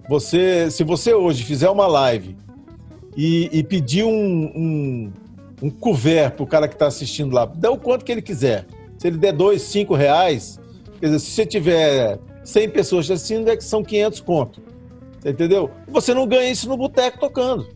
[0.07, 2.37] Você, se você hoje fizer uma live
[3.17, 4.09] e, e pedir um,
[4.55, 5.11] um,
[5.63, 8.65] um couvert pro cara que está assistindo lá, dá o quanto que ele quiser.
[8.97, 10.57] Se ele der dois, cinco reais,
[11.01, 14.61] quer dizer, se você tiver 100 pessoas te assistindo, é que são 500 conto.
[15.25, 15.71] Entendeu?
[15.87, 17.67] Você não ganha isso no boteco tocando.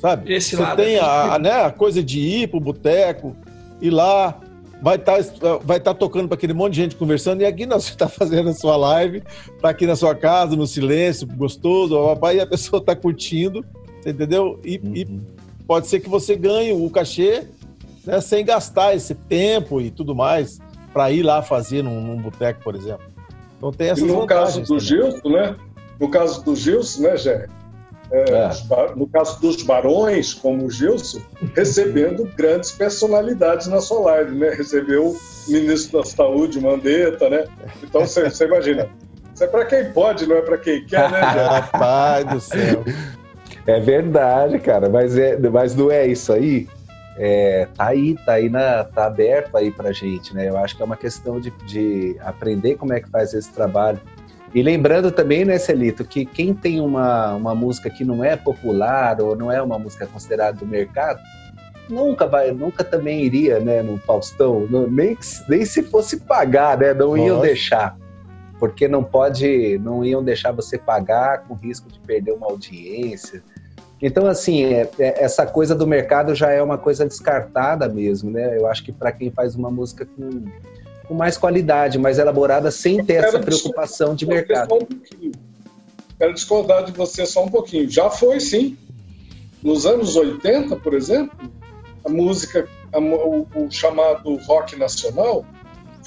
[0.00, 0.32] Sabe?
[0.32, 3.36] Esse você lado tem é a, a, né, a coisa de ir pro boteco,
[3.82, 4.40] ir lá,
[4.80, 5.18] vai estar
[5.62, 8.54] vai tá tocando para aquele monte de gente conversando, e aqui nós está fazendo a
[8.54, 9.22] sua live,
[9.60, 13.62] tá aqui na sua casa, no silêncio, gostoso, papai, e a pessoa está curtindo,
[14.04, 14.58] entendeu?
[14.64, 15.20] E, e Uhum.
[15.66, 17.44] pode ser que você ganhe o cachê
[18.06, 20.58] né, sem gastar esse tempo e tudo mais
[20.94, 23.04] para ir lá fazer num, num boteco, por exemplo.
[23.58, 24.80] Então tem E essas no caso do também.
[24.80, 25.56] Gilson, né?
[26.00, 27.46] No caso do Gilson, né, Jé?
[28.10, 28.50] É, É.
[28.96, 31.20] No caso dos barões, como o Gilson,
[31.54, 34.50] recebendo grandes personalidades na sua live, né?
[34.50, 35.16] Recebeu o
[35.48, 37.44] ministro da Saúde, Mandetta, né?
[37.82, 38.88] Então você você imagina.
[39.32, 41.46] Isso é para quem pode, não é para quem quer, né, Jé?
[41.46, 42.84] Rapaz do céu.
[43.66, 46.68] É verdade, cara, mas, é, mas não é isso aí.
[47.16, 50.48] É, tá aí, tá aí, na, tá aberto aí pra gente, né?
[50.48, 54.00] Eu acho que é uma questão de, de aprender como é que faz esse trabalho.
[54.54, 59.20] E lembrando também, né, Celito, que quem tem uma, uma música que não é popular
[59.20, 61.20] ou não é uma música considerada do mercado,
[61.88, 65.16] nunca vai, nunca também iria, né, no Faustão, não- nem,
[65.48, 67.42] nem se fosse pagar, né, não iam Lógico.
[67.42, 67.96] deixar.
[68.58, 73.42] Porque não pode, não iam deixar você pagar com risco de perder uma audiência.
[74.02, 78.56] Então, assim, é- é- essa coisa do mercado já é uma coisa descartada mesmo, né?
[78.58, 80.44] Eu acho que para quem faz uma música com,
[81.10, 84.72] com mais qualidade, mais elaborada, sem ter essa preocupação de mercado.
[84.74, 85.32] um.
[86.16, 87.90] Quero discordar de você só um pouquinho.
[87.90, 88.78] Já foi, sim.
[89.60, 91.36] Nos anos 80, por exemplo,
[92.04, 95.44] a música, a o, o chamado rock nacional,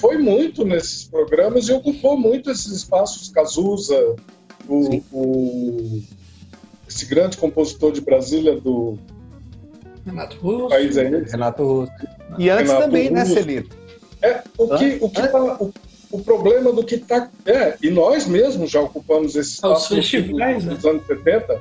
[0.00, 3.28] foi muito nesses programas e ocupou muito esses espaços.
[3.28, 4.16] Cazuza,
[4.66, 6.02] o, o-
[6.88, 8.96] esse grande compositor de Brasília do
[10.06, 10.68] Renato Russo.
[10.70, 11.08] país é.
[11.08, 11.92] Renato Russo.
[12.38, 13.34] E antes Renato também, né, Russo.
[13.34, 13.83] Celito?
[14.22, 15.72] É, o que, o, que tá, o,
[16.10, 17.30] o problema do que está.
[17.44, 21.60] É, e nós mesmos já ocupamos esse os espaço no fim festivais, dos anos 70.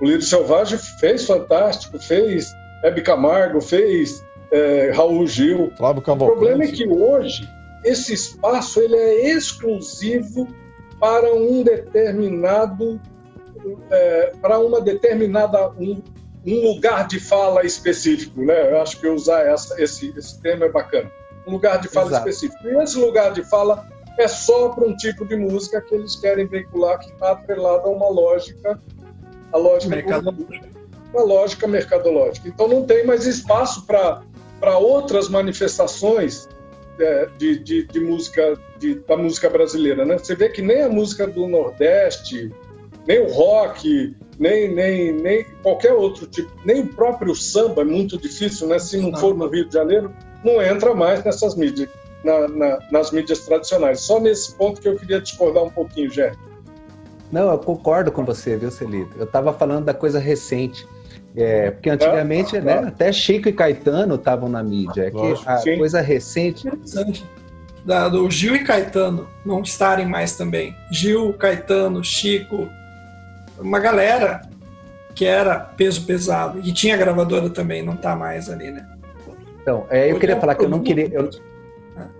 [0.00, 5.72] O Lírio Selvagem fez Fantástico, fez Hebe Camargo, fez é, Raul Gil.
[5.76, 6.38] Flávio O Cavalcante.
[6.38, 7.48] problema é que hoje
[7.84, 10.48] esse espaço ele é exclusivo
[10.98, 13.00] para um determinado
[13.90, 16.02] é, para uma determinada um,
[16.46, 18.72] um lugar de fala específico, né?
[18.72, 21.10] Eu acho que usar essa, esse, esse termo é bacana.
[21.46, 22.28] Um lugar de fala Exato.
[22.28, 22.66] específico.
[22.68, 23.86] E esse lugar de fala
[24.18, 27.90] é só para um tipo de música que eles querem veicular que está atrelada a
[27.90, 28.80] uma lógica,
[29.52, 30.34] a lógica Mercado.
[31.12, 32.48] uma lógica mercadológica.
[32.48, 36.48] Então não tem mais espaço para outras manifestações
[36.98, 40.16] é, de, de, de música de, da música brasileira, né?
[40.16, 42.52] Você vê que nem a música do Nordeste,
[43.06, 48.16] nem o rock, nem, nem, nem qualquer outro tipo, nem o próprio samba é muito
[48.16, 48.78] difícil, né?
[48.78, 49.16] Se Não.
[49.18, 50.12] for no Rio de Janeiro,
[50.44, 51.88] não entra mais nessas mídias,
[52.22, 54.00] na- na- nas mídias tradicionais.
[54.00, 56.32] Só nesse ponto que eu queria discordar um pouquinho, Jé.
[57.32, 59.10] Não, eu concordo com você, viu, Celito?
[59.18, 60.86] Eu estava falando da coisa recente.
[61.36, 65.06] É, porque antigamente, Ah, né, até Chico e Caetano estavam na mídia.
[65.06, 65.76] É que Lógico, a sim.
[65.78, 67.24] coisa recente Interessante.
[67.84, 70.74] Da, do Gil e Caetano não estarem mais também.
[70.92, 72.68] Gil, Caetano, Chico,
[73.58, 74.42] uma galera
[75.14, 76.60] que era peso pesado.
[76.62, 78.86] E tinha gravadora também, não está mais ali, né?
[79.64, 81.08] Então, é, eu queria falar que eu não queria.
[81.10, 81.30] Eu,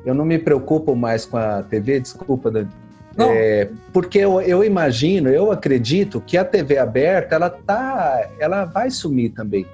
[0.07, 2.71] eu não me preocupo mais com a TV, desculpa, Dani.
[3.19, 8.91] É, porque eu, eu, imagino, eu acredito que a TV aberta ela tá, ela vai
[8.91, 9.67] sumir também.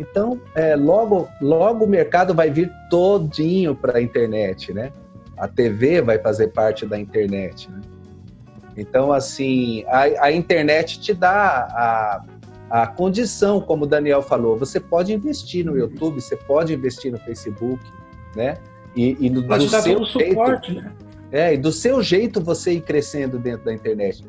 [0.00, 4.90] Então, é, logo, logo o mercado vai vir todinho para a internet, né?
[5.36, 7.70] A TV vai fazer parte da internet.
[7.70, 7.82] Né?
[8.78, 12.24] Então, assim, a, a internet te dá
[12.72, 17.18] a, condição, como o Daniel falou, você pode investir no YouTube, você pode investir no
[17.18, 17.84] Facebook,
[18.34, 18.56] né?
[18.96, 20.92] E, e do, do seu jeito, suporte, né?
[21.30, 24.24] É, e do seu jeito você ir crescendo dentro da internet.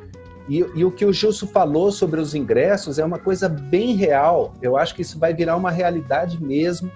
[0.50, 4.54] E, e, o que o Gilson falou sobre os ingressos é uma coisa bem real.
[4.62, 6.92] Eu acho que isso vai virar uma realidade mesmo,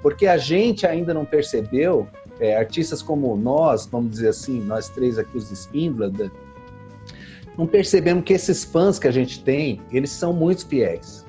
[0.00, 2.06] porque a gente ainda não percebeu,
[2.38, 6.12] é, artistas como nós, vamos dizer assim, nós três aqui, os Espíndola,
[7.60, 11.26] não percebemos que esses fãs que a gente tem, eles são muito fiéis.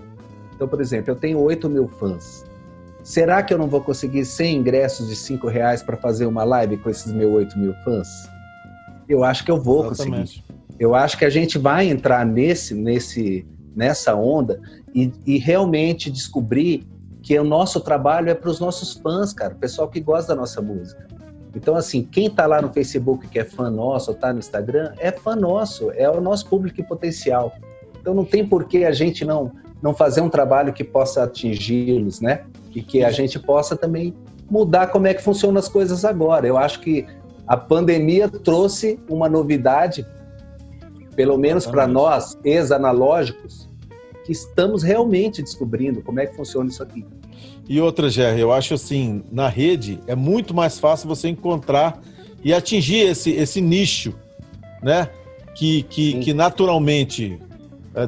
[0.55, 2.45] Então, por exemplo, eu tenho 8 mil fãs.
[3.03, 6.77] Será que eu não vou conseguir 100 ingressos de 5 reais para fazer uma live
[6.77, 8.07] com esses meus 8 mil fãs?
[9.09, 10.41] Eu acho que eu vou Exatamente.
[10.41, 10.61] conseguir.
[10.79, 14.61] Eu acho que a gente vai entrar nesse, nesse, nessa onda
[14.95, 16.87] e, e realmente descobrir
[17.21, 20.39] que o nosso trabalho é para os nossos fãs, cara, o pessoal que gosta da
[20.39, 21.05] nossa música.
[21.55, 24.93] Então, assim, quem está lá no Facebook que é fã nosso, ou está no Instagram,
[24.99, 27.53] é fã nosso, é o nosso público potencial.
[27.99, 32.21] Então, não tem por que a gente não, não fazer um trabalho que possa atingi-los,
[32.21, 32.43] né?
[32.73, 34.13] E que a gente possa também
[34.49, 36.47] mudar como é que funcionam as coisas agora.
[36.47, 37.05] Eu acho que
[37.45, 40.05] a pandemia trouxe uma novidade
[41.15, 43.69] pelo menos para nós, ex-analógicos,
[44.23, 47.05] que estamos realmente descobrindo como é que funciona isso aqui.
[47.67, 52.01] E outra, Jerry, eu acho assim, na rede é muito mais fácil você encontrar
[52.43, 54.13] e atingir esse, esse nicho,
[54.81, 55.09] né?
[55.55, 57.37] Que, que, que naturalmente
[57.93, 58.01] é,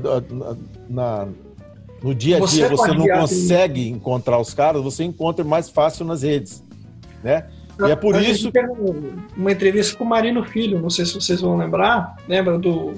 [0.89, 1.27] na,
[2.01, 6.05] no dia a dia você, você não consegue encontrar os caras, você encontra mais fácil
[6.05, 6.63] nas redes,
[7.23, 7.47] né?
[7.79, 8.51] E é por isso.
[9.35, 12.15] Uma entrevista com o Marino Filho, não sei se vocês vão lembrar.
[12.27, 12.93] Lembra do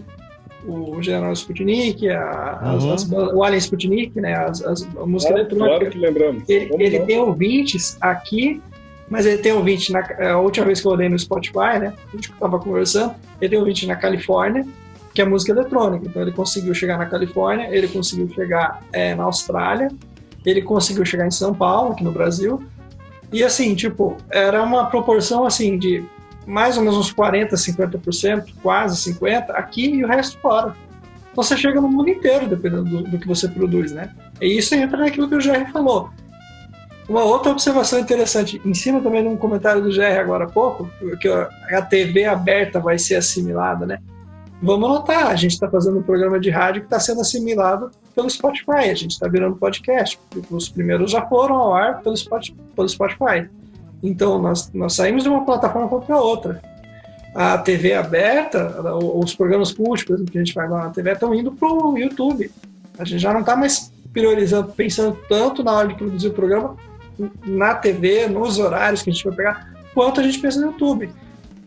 [0.67, 2.93] o General Sputnik, a, uhum.
[2.93, 4.33] as, as, o Alien Sputnik, né?
[4.33, 5.77] As, as, a música é, eletrônica.
[5.77, 6.49] Claro que lembramos.
[6.49, 8.61] Ele, ele tem ouvintes aqui,
[9.09, 9.99] mas ele tem ouvinte na
[10.31, 11.93] a última vez que eu olhei no Spotify, né?
[12.07, 14.65] A gente estava conversando, ele tem ouvinte na Califórnia,
[15.13, 16.05] que é música eletrônica.
[16.07, 19.89] Então ele conseguiu chegar na Califórnia, ele conseguiu chegar é, na Austrália,
[20.45, 22.63] ele conseguiu chegar em São Paulo, aqui no Brasil,
[23.31, 26.03] e assim, tipo, era uma proporção assim de
[26.45, 30.75] mais ou menos uns 40, 50%, quase 50% aqui e o resto fora.
[31.31, 34.09] Então você chega no mundo inteiro, dependendo do, do que você produz, né?
[34.41, 36.09] E isso entra naquilo que o Jerry falou.
[37.07, 40.89] Uma outra observação interessante, em cima também de um comentário do GR agora há pouco,
[41.19, 43.99] que a TV aberta vai ser assimilada, né?
[44.61, 48.29] Vamos notar, a gente está fazendo um programa de rádio que está sendo assimilado pelo
[48.29, 50.17] Spotify, a gente está virando podcast.
[50.49, 52.15] Os primeiros já foram ao ar pelo
[52.87, 53.47] Spotify.
[54.05, 56.61] Então, nós, nós saímos de uma plataforma para outra.
[57.33, 59.73] A TV aberta, os programas
[60.13, 62.49] exemplo, que a gente faz lá na TV, estão indo para o YouTube.
[62.97, 66.77] A gente já não está mais priorizando, pensando tanto na hora de produzir o programa
[67.45, 71.09] na TV, nos horários que a gente vai pegar, quanto a gente pensa no YouTube.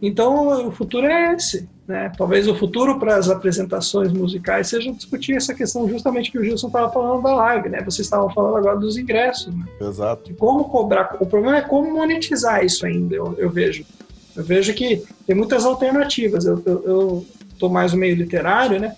[0.00, 1.68] Então, o futuro é esse.
[1.88, 2.12] Né?
[2.18, 6.66] Talvez o futuro para as apresentações musicais seja discutir essa questão justamente que o Gilson
[6.66, 7.78] estava falando da live, né?
[7.78, 9.54] Vocês estavam falando agora dos ingressos.
[9.54, 9.64] Né?
[9.80, 10.34] Exato.
[10.34, 11.16] como cobrar.
[11.18, 13.86] O problema é como monetizar isso ainda, eu, eu vejo.
[14.36, 16.44] Eu vejo que tem muitas alternativas.
[16.44, 18.94] Eu estou mais no meio literário, né?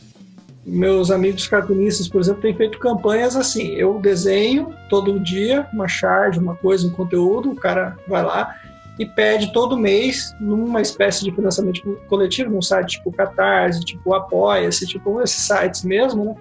[0.67, 3.69] Meus amigos cartunistas, por exemplo, têm feito campanhas assim.
[3.77, 8.57] Eu desenho todo dia uma charge, uma coisa, um conteúdo, o cara vai lá,
[9.01, 14.87] e pede todo mês numa espécie de financiamento coletivo, num site tipo Catarse, tipo Apoia-se,
[14.87, 16.35] tipo esses sites mesmo, né?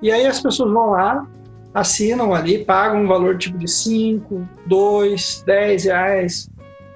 [0.00, 1.26] E aí as pessoas vão lá,
[1.74, 6.48] assinam ali, pagam um valor tipo de 5, 2, 10 reais,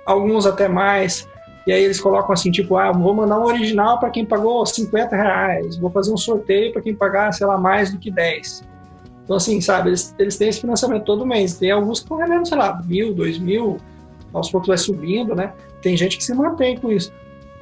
[0.07, 1.29] alguns até mais.
[1.67, 5.17] E aí eles colocam assim, tipo, ah, vou mandar um original para quem pagou 50
[5.17, 8.63] reais, vou fazer um sorteio para quem pagar, sei lá, mais do que 10.
[9.25, 11.59] Então, assim, sabe, eles, eles têm esse financiamento todo mês.
[11.59, 13.79] Tem alguns que estão rendendo, sei lá, mil, dois mil,
[14.33, 15.53] aos poucos vai subindo, né?
[15.83, 17.13] Tem gente que se mantém com isso.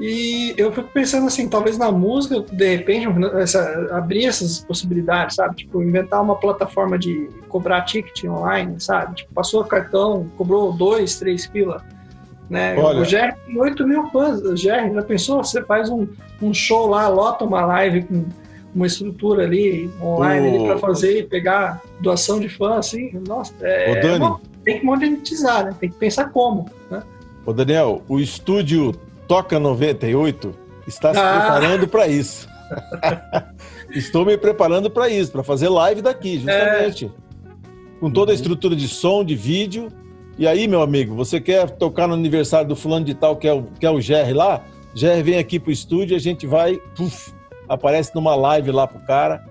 [0.01, 5.57] E eu fico pensando assim, talvez na música, de repente, essa, abrir essas possibilidades, sabe?
[5.57, 9.17] Tipo, inventar uma plataforma de cobrar ticket online, sabe?
[9.17, 11.85] Tipo, passou o cartão, cobrou dois, três pila.
[12.49, 12.77] Né?
[12.79, 13.01] Olha.
[13.01, 14.41] O Jerry tem 8 mil fãs.
[14.41, 15.43] O Jerry, já pensou?
[15.43, 16.07] Você faz um,
[16.41, 18.25] um show lá, lota uma live com
[18.75, 20.65] uma estrutura ali online o...
[20.67, 24.29] para fazer e pegar doação de fã, assim, nossa, é, Ô, Dani, é
[24.69, 25.75] tem que monetizar, né?
[25.81, 27.03] Tem que pensar como, né?
[27.47, 28.93] Ô Daniel, o estúdio
[29.27, 30.55] Toca 98
[30.87, 31.41] está se ah.
[31.41, 32.47] preparando para isso.
[33.97, 37.07] Estou me preparando para isso, para fazer live daqui, justamente.
[37.07, 37.99] É.
[37.99, 39.89] Com toda a estrutura de som, de vídeo.
[40.37, 43.53] E aí, meu amigo, você quer tocar no aniversário do fulano de tal, que é
[43.55, 44.63] o, que é o Jerry lá?
[44.95, 47.33] Jerry vem aqui pro estúdio, a gente vai, puf,
[47.67, 49.43] aparece numa live lá pro cara.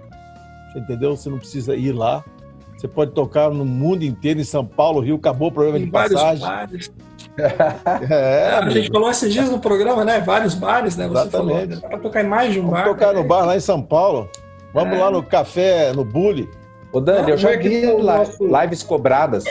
[0.75, 1.17] Entendeu?
[1.17, 2.23] Você não precisa ir lá.
[2.77, 6.45] Você pode tocar no mundo inteiro, em São Paulo, Rio, acabou o problema de passagem.
[6.45, 6.91] Bares.
[8.09, 10.19] é, a gente falou esses dias no programa, né?
[10.19, 11.07] Vários bares, né?
[11.07, 11.75] Você Exatamente.
[11.75, 11.81] falou.
[11.81, 12.85] Dá pra tocar em mais de um Vamos bar.
[12.85, 13.21] tocar né?
[13.21, 14.29] no bar lá em São Paulo.
[14.73, 14.99] Vamos é.
[14.99, 16.47] lá no café, no Bully.
[16.91, 19.43] Ô, Dani, eu já é vi lives cobradas.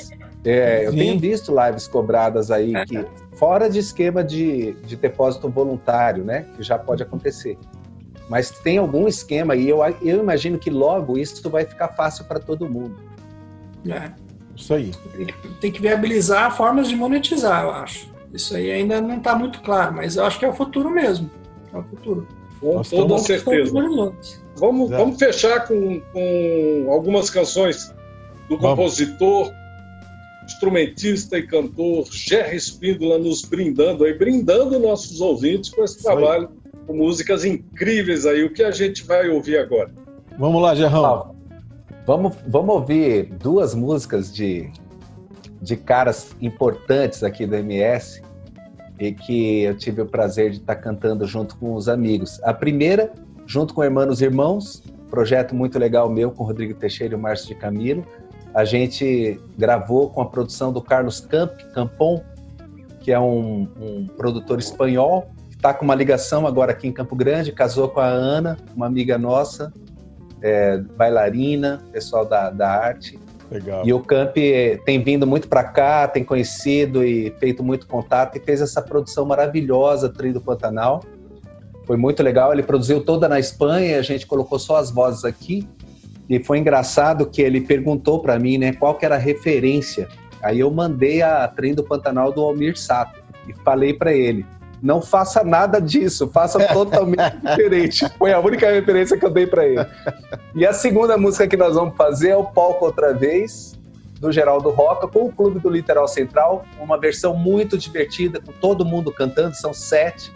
[0.45, 6.25] É, eu tenho visto lives cobradas aí que, fora de esquema de, de depósito voluntário,
[6.25, 6.47] né?
[6.57, 7.59] Que já pode acontecer.
[8.29, 12.39] Mas tem algum esquema e eu, eu imagino que logo isso vai ficar fácil para
[12.39, 12.97] todo mundo.
[13.93, 14.13] É.
[14.57, 14.91] Isso aí.
[15.61, 18.09] Tem que viabilizar formas de monetizar, eu acho.
[18.33, 21.31] Isso aí ainda não está muito claro, mas eu acho que é o futuro mesmo.
[21.73, 22.27] É o futuro.
[22.61, 23.73] Com toda certeza.
[24.57, 27.95] Vamos, vamos fechar com, com algumas canções
[28.49, 29.53] do compositor,
[30.45, 36.49] instrumentista e cantor Jerry Espíndola nos brindando aí, brindando nossos ouvintes com esse trabalho,
[36.87, 38.45] com músicas incríveis aí.
[38.45, 39.93] O que a gente vai ouvir agora?
[40.39, 41.36] Vamos lá, Gerrão.
[42.07, 44.71] Vamos, vamos ouvir duas músicas de,
[45.61, 48.23] de caras importantes aqui do MS
[49.01, 52.41] e que eu tive o prazer de estar cantando junto com os amigos.
[52.45, 53.13] A primeira,
[53.45, 57.57] junto com Hermanos Irmãos, projeto muito legal meu com Rodrigo Teixeira e o Márcio de
[57.57, 58.07] Camilo.
[58.55, 62.23] A gente gravou com a produção do Carlos Camp, Campon,
[63.01, 67.17] que é um, um produtor espanhol, que está com uma ligação agora aqui em Campo
[67.17, 69.73] Grande, casou com a Ana, uma amiga nossa,
[70.43, 73.19] é, bailarina, pessoal da, da arte.
[73.51, 73.87] Legal.
[73.87, 74.35] E o Camp
[74.85, 79.25] tem vindo muito para cá, tem conhecido e feito muito contato e fez essa produção
[79.25, 81.03] maravilhosa, Trio do Pantanal.
[81.87, 82.53] Foi muito legal.
[82.53, 85.67] Ele produziu toda na Espanha, a gente colocou só as vozes aqui.
[86.29, 90.09] E foi engraçado que ele perguntou para mim, né, qual que era a referência.
[90.43, 94.45] Aí eu mandei a Trem do Pantanal do Almir Sato e falei para ele:
[94.83, 98.09] não faça nada disso, faça totalmente diferente.
[98.19, 99.87] Foi a única referência que eu dei para ele.
[100.55, 103.77] E a segunda música que nós vamos fazer é o Palco Outra Vez,
[104.21, 108.85] do Geraldo Roca, com o Clube do Literal Central, uma versão muito divertida, com todo
[108.85, 110.33] mundo cantando, são sete,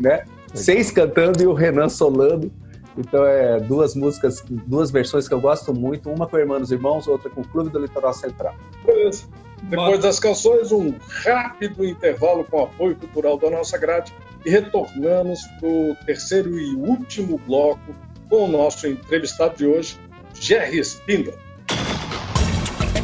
[0.00, 0.24] né?
[0.52, 2.50] Seis cantando e o Renan solando.
[2.98, 7.30] Então é duas músicas, duas versões que eu gosto muito, uma com Irmãos Irmãos, outra
[7.30, 8.54] com o Clube do Litoral Central.
[8.84, 9.24] Beleza.
[9.62, 10.94] Depois das canções, um
[11.24, 14.12] rápido intervalo com apoio cultural da nossa grade
[14.44, 17.94] e retornamos para o terceiro e último bloco
[18.28, 19.98] com o nosso entrevistado de hoje,
[20.34, 21.34] Jerry Spindle.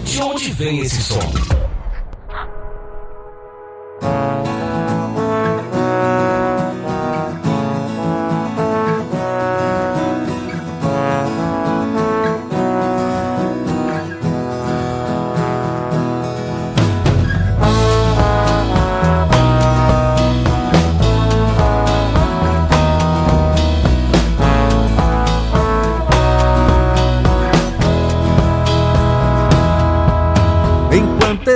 [0.05, 1.56] De onde vem esse som?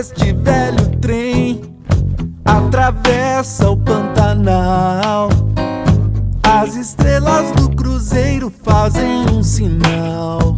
[0.00, 1.60] Este velho trem
[2.42, 5.28] atravessa o Pantanal.
[6.42, 10.56] As estrelas do cruzeiro fazem um sinal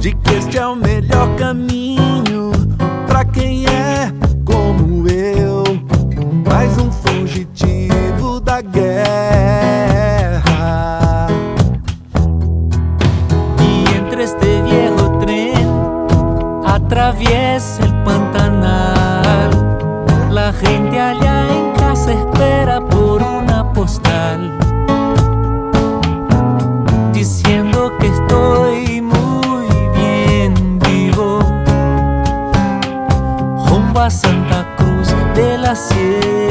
[0.00, 2.52] de que este é o melhor caminho
[3.06, 4.10] para quem é
[4.42, 5.62] como eu,
[6.48, 8.86] mais um fugitivo da guerra.
[13.60, 14.83] E entre este trem
[16.94, 19.50] atraviesa el Pantanal.
[20.30, 24.56] La gente allá en casa espera por una postal,
[27.12, 29.66] diciendo que estoy muy
[29.96, 31.40] bien vivo,
[33.68, 36.43] rumbo a Santa Cruz de la Sierra.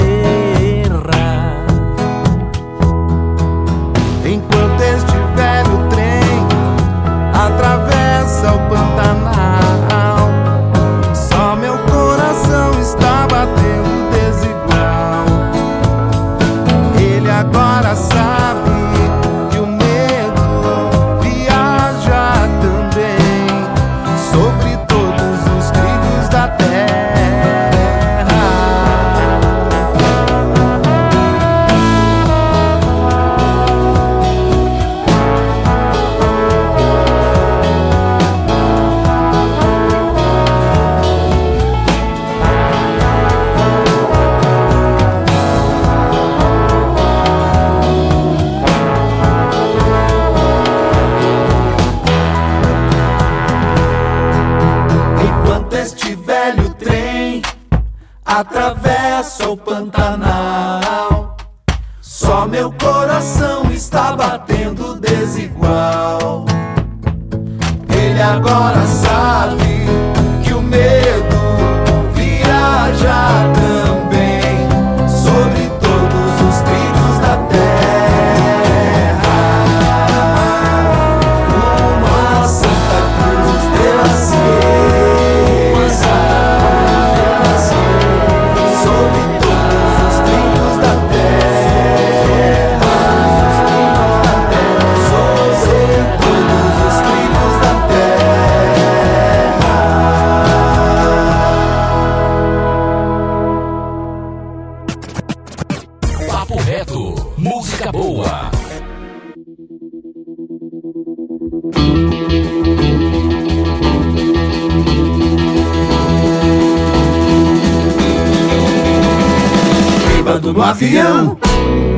[120.42, 121.38] No avião,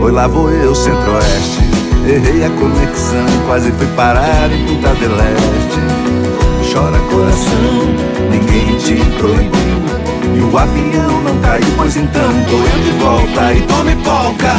[0.01, 1.61] Oi, lá vou eu, centro-oeste.
[2.05, 6.73] Errei a conexão, quase fui parar em Punta del Este.
[6.73, 7.87] Chora coração,
[8.29, 10.35] ninguém te proibiu.
[10.35, 14.53] E o avião não caiu, pois então tô eu de volta e tome polca.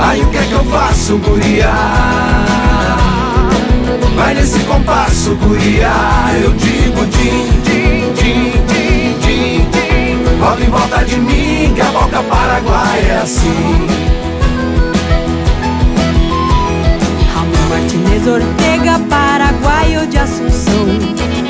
[0.00, 1.70] aí o que é que eu faço, guria?
[4.16, 5.90] Vai nesse compasso, guria.
[6.42, 8.83] Eu digo din, din, din, din.
[10.44, 13.86] Roda em volta de mim, que a boca paraguaia é assim.
[17.34, 20.84] Ramon Martinez Ortega, paraguaio de Assunção.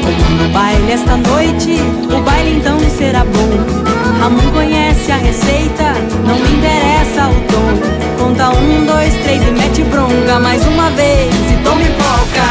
[0.00, 4.20] Como no baile esta noite, o baile então será bom.
[4.20, 8.24] Ramon conhece a receita, não me interessa o tom.
[8.24, 12.46] Conta um, dois, três e mete bronca mais uma vez e tome polca.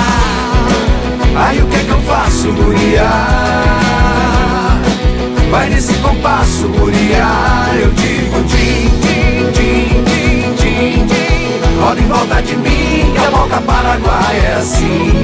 [1.37, 3.82] Aí o que é que eu faço, guria?
[5.51, 7.27] Vai nesse compasso, guria.
[7.81, 11.23] Eu digo din, din, din, din, din, din.
[11.81, 15.23] Roda em volta de mim, que a boca paraguaia é assim.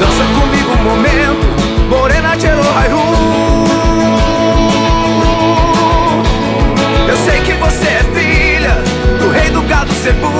[0.00, 1.46] Dança comigo um momento,
[1.88, 2.46] morena de
[7.08, 8.82] Eu sei que você é filha
[9.20, 10.32] do rei do gado cebu.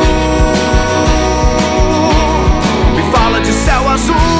[2.96, 4.33] Me fala de céu azul.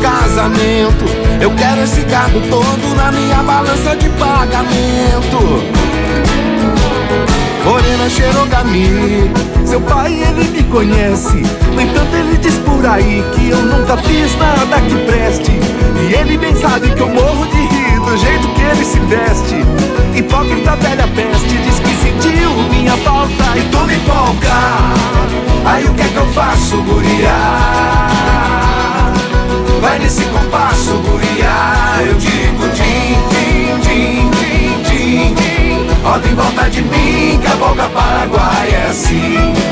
[0.00, 1.04] Casamento.
[1.40, 5.88] Eu quero esse gado todo na minha balança de pagamento.
[7.68, 9.30] Morena Xerogami
[9.66, 11.42] Seu pai ele me conhece
[11.74, 15.52] No entanto ele diz por aí Que eu nunca fiz nada que preste
[16.08, 19.56] E ele bem sabe que eu morro de rir Do jeito que ele se veste
[20.16, 25.08] Hipócrita velha peste Diz que sentiu minha falta E tome polca
[25.66, 28.67] Aí o que é que eu faço, guria?
[29.80, 32.06] Vai nesse compasso, guria.
[32.06, 36.02] Eu digo din, din, din, din, din, din.
[36.02, 39.68] Roda em volta de mim, que a boca paraguaia é assim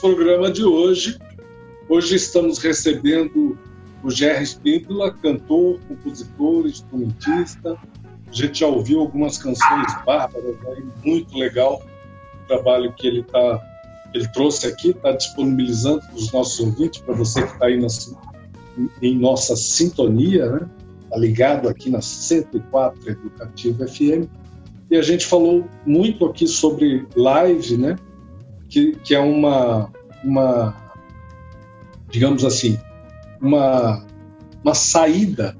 [0.00, 1.18] programa de hoje.
[1.88, 3.58] Hoje estamos recebendo
[4.02, 7.76] o Jerry Spindler, cantor, compositor, instrumentista.
[8.26, 10.82] A gente já ouviu algumas canções bárbaras, né?
[11.04, 11.82] muito legal
[12.42, 13.60] o trabalho que ele tá,
[14.14, 17.88] ele trouxe aqui, está disponibilizando para os nossos ouvintes, para você que está aí na,
[19.02, 20.68] em nossa sintonia, né?
[21.04, 24.30] Está ligado aqui na 104 Educativo FM.
[24.90, 27.96] E a gente falou muito aqui sobre live, né?
[28.70, 29.90] Que, que é uma,
[30.24, 30.74] uma,
[32.08, 32.78] digamos assim,
[33.40, 34.04] uma,
[34.64, 35.56] uma saída,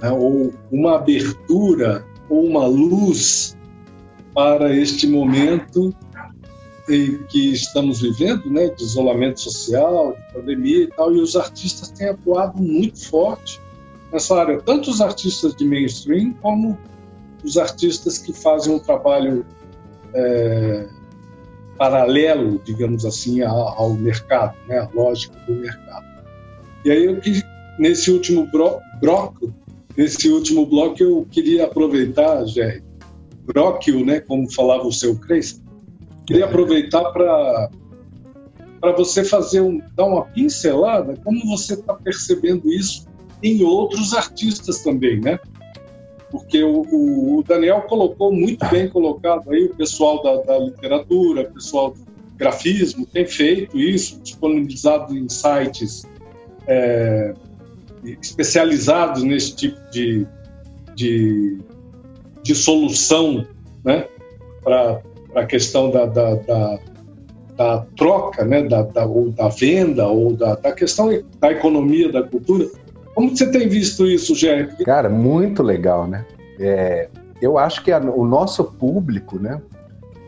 [0.00, 0.10] né?
[0.10, 3.56] ou uma abertura, ou uma luz
[4.34, 5.94] para este momento
[7.28, 12.08] que estamos vivendo, né, de isolamento social, de pandemia e tal, e os artistas têm
[12.08, 13.60] atuado muito forte
[14.10, 16.78] nessa área, tanto os artistas de mainstream como
[17.44, 19.44] os artistas que fazem um trabalho
[20.14, 20.88] é,
[21.78, 26.04] paralelo, digamos assim, ao, mercado, né, a lógica do mercado.
[26.84, 27.42] E aí eu que
[27.78, 28.48] nesse último
[29.00, 29.54] bloco,
[29.96, 32.82] nesse último bloco eu queria aproveitar, Jerry,
[33.44, 35.62] bróquio, né, como falava o seu Crespo,
[36.26, 37.70] queria aproveitar para
[38.80, 43.08] para você fazer um, dar uma pincelada, como você está percebendo isso
[43.42, 45.40] em outros artistas também, né?
[46.30, 51.54] Porque o, o, Daniel colocou muito bem colocado aí o pessoal da, da literatura, o
[51.54, 52.06] pessoal do
[52.36, 56.06] grafismo tem feito isso, disponibilizado em sites
[56.66, 57.34] é,
[58.22, 60.26] especializados nesse tipo de,
[60.94, 61.58] de,
[62.42, 63.46] de solução,
[63.84, 64.06] né?
[64.62, 65.00] Para
[65.34, 66.78] a questão da, da, da,
[67.56, 68.62] da, troca, né?
[68.62, 71.08] Da, da, ou da venda, ou da, da questão
[71.40, 72.68] da economia da cultura.
[73.18, 74.68] Como você tem visto isso, Jerry?
[74.84, 76.24] Cara, muito legal, né?
[76.56, 77.08] É,
[77.42, 79.60] eu acho que a, o nosso público, né?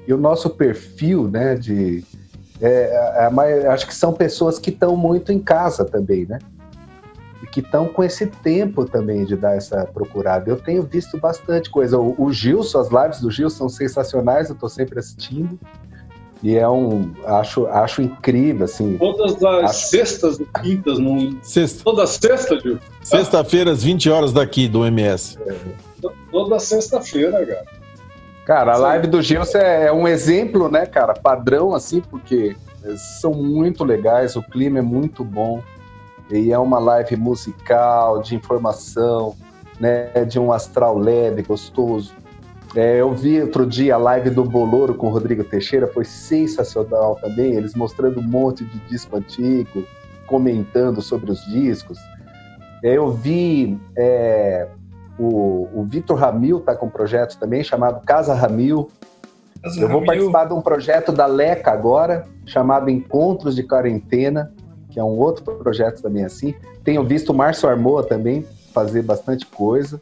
[0.08, 1.54] E o nosso perfil, né?
[1.54, 2.02] De,
[2.60, 6.40] é, é, acho que são pessoas que estão muito em casa também, né?
[7.40, 10.50] E que estão com esse tempo também de dar essa procurada.
[10.50, 11.96] Eu tenho visto bastante coisa.
[11.96, 15.56] O, o Gilson, as lives do Gil são sensacionais, eu estou sempre assistindo.
[16.42, 17.12] E é um.
[17.24, 18.96] Acho, acho incrível, assim.
[18.96, 19.88] Todas as acho...
[19.88, 21.36] sextas e quintas, não.
[21.42, 21.84] Sexta.
[21.84, 22.78] Toda sexta, Gil.
[23.02, 25.38] Sexta-feira, às 20 horas daqui do MS.
[25.46, 25.54] É.
[26.30, 27.80] Toda sexta-feira, cara.
[28.46, 31.14] Cara, a live do Gilson é, é um exemplo, né, cara?
[31.14, 32.56] Padrão, assim, porque
[33.20, 35.62] são muito legais, o clima é muito bom.
[36.30, 39.36] E é uma live musical, de informação,
[39.78, 40.24] né?
[40.24, 42.12] De um astral leve, gostoso.
[42.74, 47.16] É, eu vi outro dia a live do Boloro com o Rodrigo Teixeira, foi sensacional
[47.16, 49.84] também, eles mostrando um monte de disco antigo,
[50.26, 51.98] comentando sobre os discos.
[52.84, 54.68] É, eu vi é,
[55.18, 58.88] o, o Vitor Ramil está com um projeto também chamado Casa Ramil.
[59.60, 60.06] Casa eu vou Ramil.
[60.06, 64.52] participar de um projeto da Leca agora, chamado Encontros de Quarentena,
[64.90, 66.54] que é um outro projeto também assim.
[66.84, 70.00] Tenho visto o Márcio Armoa também fazer bastante coisa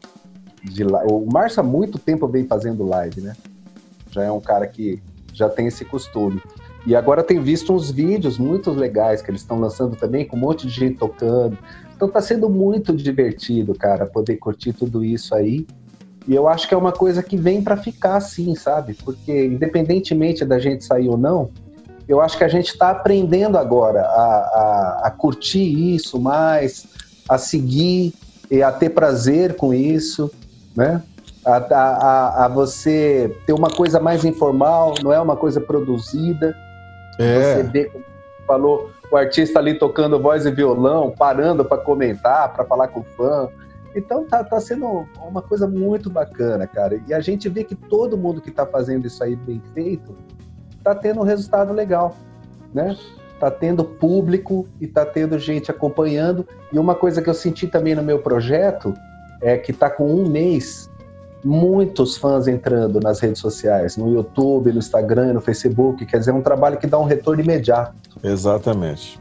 [0.62, 3.36] de O Márcio há muito tempo vem fazendo live, né?
[4.10, 5.00] Já é um cara que
[5.32, 6.42] já tem esse costume.
[6.86, 10.40] E agora tem visto uns vídeos muito legais que eles estão lançando também, com um
[10.40, 11.58] monte de gente tocando.
[11.94, 15.66] Então tá sendo muito divertido, cara, poder curtir tudo isso aí.
[16.26, 18.94] E eu acho que é uma coisa que vem para ficar assim, sabe?
[18.94, 21.50] Porque independentemente da gente sair ou não,
[22.08, 26.86] eu acho que a gente está aprendendo agora a, a, a curtir isso mais,
[27.28, 28.14] a seguir
[28.50, 30.30] e a ter prazer com isso
[30.78, 31.02] né?
[31.44, 36.56] A, a, a, você ter uma coisa mais informal, não é uma coisa produzida.
[37.18, 37.56] É.
[37.56, 38.04] Você vê, como
[38.46, 43.04] falou, o artista ali tocando voz e violão, parando para comentar, para falar com o
[43.16, 43.48] fã.
[43.96, 47.00] Então tá, tá sendo uma coisa muito bacana, cara.
[47.08, 50.14] E a gente vê que todo mundo que tá fazendo isso aí bem feito
[50.84, 52.14] tá tendo um resultado legal,
[52.72, 52.96] né?
[53.40, 56.46] Tá tendo público e tá tendo gente acompanhando.
[56.72, 58.94] E uma coisa que eu senti também no meu projeto
[59.40, 60.90] é que está com um mês,
[61.44, 66.04] muitos fãs entrando nas redes sociais, no YouTube, no Instagram, no Facebook.
[66.06, 67.94] Quer dizer, é um trabalho que dá um retorno imediato.
[68.22, 69.20] Exatamente.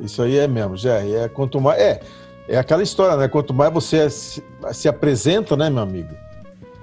[0.00, 2.00] Isso aí é mesmo, já é quanto mais é
[2.48, 3.28] é aquela história, né?
[3.28, 6.14] Quanto mais você se, se apresenta, né, meu amigo,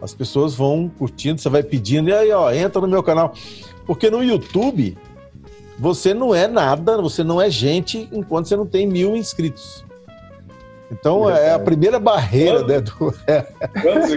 [0.01, 3.33] as pessoas vão curtindo, você vai pedindo e aí, ó, entra no meu canal,
[3.85, 4.97] porque no YouTube
[5.79, 9.85] você não é nada, você não é gente enquanto você não tem mil inscritos.
[10.91, 13.47] Então é, a primeira barreira né, do, é,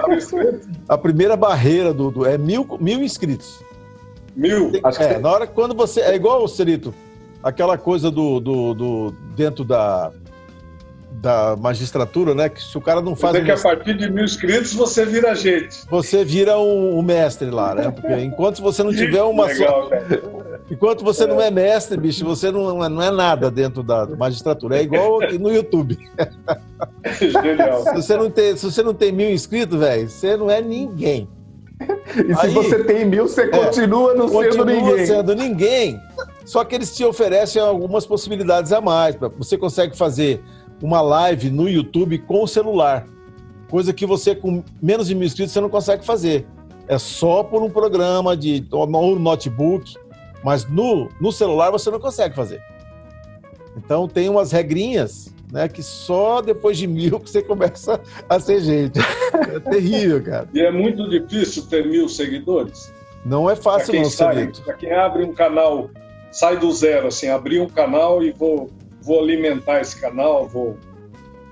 [0.89, 3.61] a primeira barreira do, do, é mil, mil inscritos.
[4.35, 4.73] Mil.
[4.99, 6.95] É, na hora quando você é igual o Cerito,
[7.43, 10.13] aquela coisa do, do, do, dentro da
[11.17, 12.49] da magistratura, né?
[12.49, 13.37] Que se o cara não faz.
[13.37, 15.87] Você que a partir de mil inscritos você vira gente.
[15.89, 17.91] Você vira um, um mestre lá, né?
[17.91, 19.91] Porque enquanto você não tiver uma Legal,
[20.71, 24.79] Enquanto você não é mestre, bicho, você não, é, não é nada dentro da magistratura.
[24.79, 25.97] É igual aqui no YouTube.
[27.21, 27.85] Genial.
[27.85, 31.29] Se você não tem, se você não tem mil inscritos, velho, você não é ninguém.
[32.17, 35.07] E se Aí, você tem mil, você é, continua não continua sendo ninguém.
[35.07, 36.01] sendo ninguém.
[36.45, 39.17] Só que eles te oferecem algumas possibilidades a mais.
[39.39, 40.43] Você consegue fazer
[40.83, 43.07] uma live no YouTube com o celular.
[43.69, 46.47] Coisa que você, com menos de mil inscritos, você não consegue fazer.
[46.89, 49.95] É só por um programa de ou notebook,
[50.43, 52.63] mas no, no celular você não consegue fazer.
[53.77, 58.61] Então tem umas regrinhas né, que só depois de mil que você começa a ser
[58.61, 58.99] gente.
[58.99, 60.49] É terrível, cara.
[60.53, 62.93] E é muito difícil ter mil seguidores?
[63.25, 64.63] Não é fácil, não, Celito.
[64.63, 65.91] Para quem abre um canal,
[66.31, 68.71] sai do zero, assim, abrir um canal e vou,
[69.03, 70.77] vou alimentar esse canal, vou.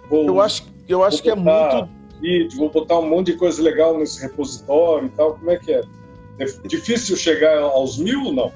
[0.08, 1.88] vou eu acho, eu acho que é muito
[2.20, 5.34] vídeo, vou botar um monte de coisa legal nesse repositório e tal.
[5.34, 5.82] Como é que é?
[6.38, 8.52] É difícil chegar aos mil ou não?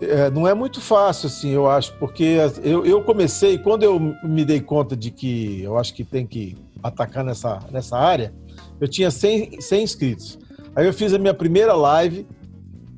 [0.00, 4.44] É, não é muito fácil, assim, eu acho, porque eu, eu comecei, quando eu me
[4.44, 8.32] dei conta de que eu acho que tem que atacar nessa, nessa área,
[8.80, 10.38] eu tinha 100, 100 inscritos.
[10.74, 12.26] Aí eu fiz a minha primeira live,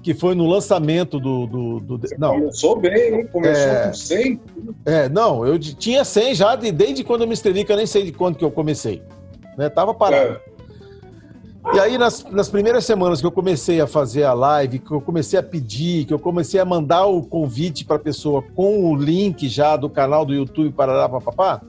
[0.03, 1.46] que foi no lançamento do.
[1.46, 2.34] do, do não.
[2.34, 3.28] Começou bem, hein?
[3.32, 4.40] Começou é, com 100?
[4.84, 7.86] É, não, eu tinha 100 já de, desde quando eu me inscrevi, que eu nem
[7.86, 9.03] sei de quando que eu comecei
[9.57, 9.68] né?
[9.68, 10.32] Tava parado.
[10.32, 10.40] É.
[11.70, 15.00] E aí, nas, nas primeiras semanas que eu comecei a fazer a live, que eu
[15.00, 18.96] comecei a pedir, que eu comecei a mandar o convite para a pessoa com o
[18.96, 21.62] link já do canal do YouTube para papapá,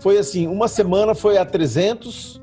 [0.00, 2.40] foi assim, uma semana foi a 300,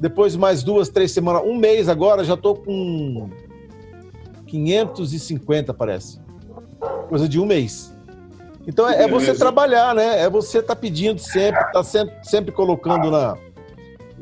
[0.00, 3.30] depois mais duas, três semanas, um mês agora, já tô com
[4.46, 6.20] 550, parece.
[7.08, 7.94] Coisa de um mês.
[8.66, 10.20] Então é, é você trabalhar, né?
[10.20, 13.36] É você estar tá pedindo sempre, tá sempre, sempre colocando na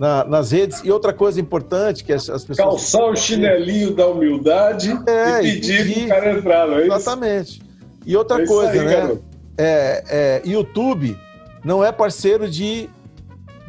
[0.00, 0.80] na, nas redes.
[0.82, 2.66] E outra coisa importante que as, as pessoas.
[2.66, 6.96] Calçar o chinelinho da humildade é, e pedir, para o cara entrar, não é isso?
[6.96, 7.62] Exatamente.
[8.06, 9.18] E outra é coisa, aí, né?
[9.58, 11.14] É, é, YouTube
[11.62, 12.88] não é parceiro de,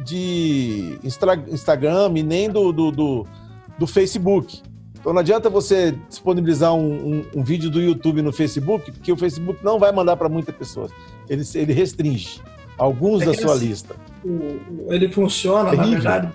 [0.02, 3.26] de Instagram e nem do, do, do,
[3.78, 4.62] do Facebook.
[4.98, 9.16] Então não adianta você disponibilizar um, um, um, vídeo do YouTube no Facebook, porque o
[9.18, 10.90] Facebook não vai mandar para muitas pessoas.
[11.28, 12.40] Ele, ele restringe
[12.78, 13.94] alguns é da sua lista
[14.88, 15.86] ele funciona, Terrível.
[15.86, 16.32] na verdade,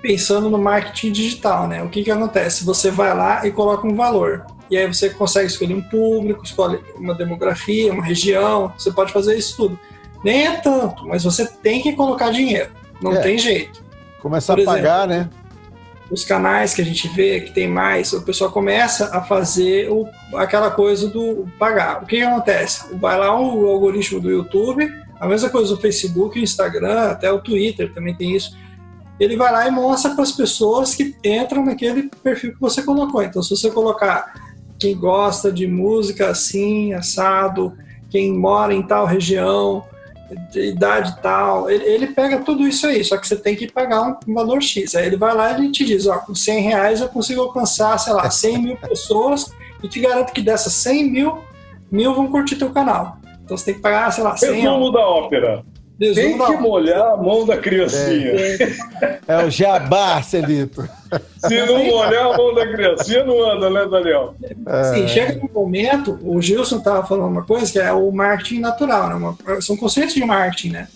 [0.00, 1.82] pensando no marketing digital, né?
[1.82, 2.64] O que que acontece?
[2.64, 4.46] Você vai lá e coloca um valor.
[4.70, 9.36] E aí você consegue escolher um público, escolhe uma demografia, uma região, você pode fazer
[9.36, 9.78] isso tudo.
[10.22, 12.70] Nem é tanto, mas você tem que colocar dinheiro.
[13.00, 13.20] Não é.
[13.20, 13.84] tem jeito.
[14.20, 15.44] Começar Por a pagar, exemplo, né?
[16.10, 20.06] Os canais que a gente vê que tem mais, o pessoal começa a fazer o,
[20.36, 22.02] aquela coisa do pagar.
[22.02, 22.94] O que, que acontece?
[22.96, 24.90] Vai lá o algoritmo do YouTube,
[25.20, 28.56] a mesma coisa o Facebook, o Instagram, até o Twitter também tem isso.
[29.18, 33.22] Ele vai lá e mostra para as pessoas que entram naquele perfil que você colocou.
[33.22, 34.34] Então, se você colocar
[34.78, 37.72] quem gosta de música assim, assado,
[38.10, 39.84] quem mora em tal região,
[40.50, 44.02] de idade tal, ele, ele, pega tudo isso aí, só que você tem que pagar
[44.02, 44.94] um, um, valor X.
[44.94, 47.98] Aí ele vai lá e ele te diz, ó, com 100 reais eu consigo alcançar,
[47.98, 49.52] sei lá, 100 mil pessoas
[49.82, 51.38] e te garanto que dessas 100 mil,
[51.90, 53.18] mil vão curtir teu canal.
[53.44, 55.64] Então você tem que pagar, sei lá, 100 Resumo da ópera.
[56.00, 58.32] Resumo tem que molhar a mão da criancinha.
[58.32, 60.88] É, é o jabá, Celito.
[61.36, 64.34] Se não molhar a mão da criancinha, não anda, né, Daniel?
[64.92, 69.08] Sim, chega um momento, o Gilson estava falando uma coisa que é o marketing natural,
[69.08, 69.14] né?
[69.14, 70.88] Uma, são conceitos de marketing, né?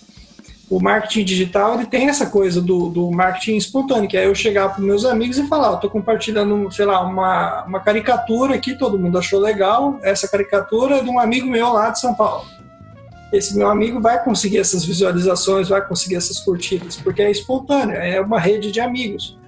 [0.70, 4.68] O marketing digital ele tem essa coisa do, do marketing espontâneo, que é eu chegar
[4.68, 9.18] para meus amigos e falar, estou compartilhando, sei lá, uma, uma caricatura aqui, todo mundo
[9.18, 12.44] achou legal, essa caricatura é de um amigo meu lá de São Paulo.
[13.32, 18.20] Esse meu amigo vai conseguir essas visualizações, vai conseguir essas curtidas, porque é espontâneo, é
[18.20, 19.38] uma rede de amigos.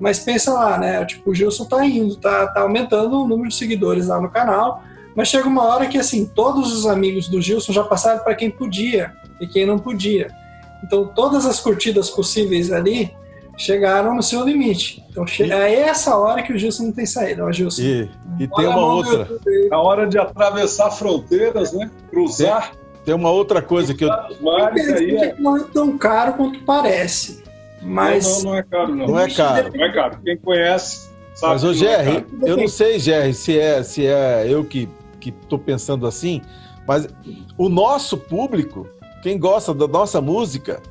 [0.00, 1.04] Mas pensa lá, né?
[1.04, 4.82] Tipo, o Gilson tá indo, tá, tá aumentando o número de seguidores lá no canal,
[5.14, 8.50] mas chega uma hora que, assim, todos os amigos do Gilson já passaram para quem
[8.50, 10.41] podia e quem não podia.
[10.82, 13.14] Então, todas as curtidas possíveis ali
[13.56, 15.04] chegaram no seu limite.
[15.10, 15.52] Então, e...
[15.52, 17.44] é essa hora que o Gilson não tem saída.
[17.44, 18.10] Ó, Gilson, e,
[18.40, 19.28] e tem uma outra.
[19.70, 21.90] A hora de atravessar fronteiras, né?
[22.10, 22.70] Cruzar.
[22.70, 24.10] Tem, tem uma outra coisa que eu.
[24.40, 25.34] Mares, aí é...
[25.38, 27.42] Não é tão caro quanto parece.
[27.80, 28.42] Mas.
[28.42, 29.06] Não, não, não é caro, não.
[29.06, 29.72] Não é caro.
[29.74, 30.18] Não é caro.
[30.24, 31.12] Quem conhece.
[31.34, 34.88] Sabe Mas, ô, Jerry, é eu não sei, Jerry, se é, se é eu que
[35.24, 36.42] estou pensando assim,
[36.86, 37.08] mas
[37.56, 38.86] o nosso público
[39.22, 40.82] quem gosta da nossa música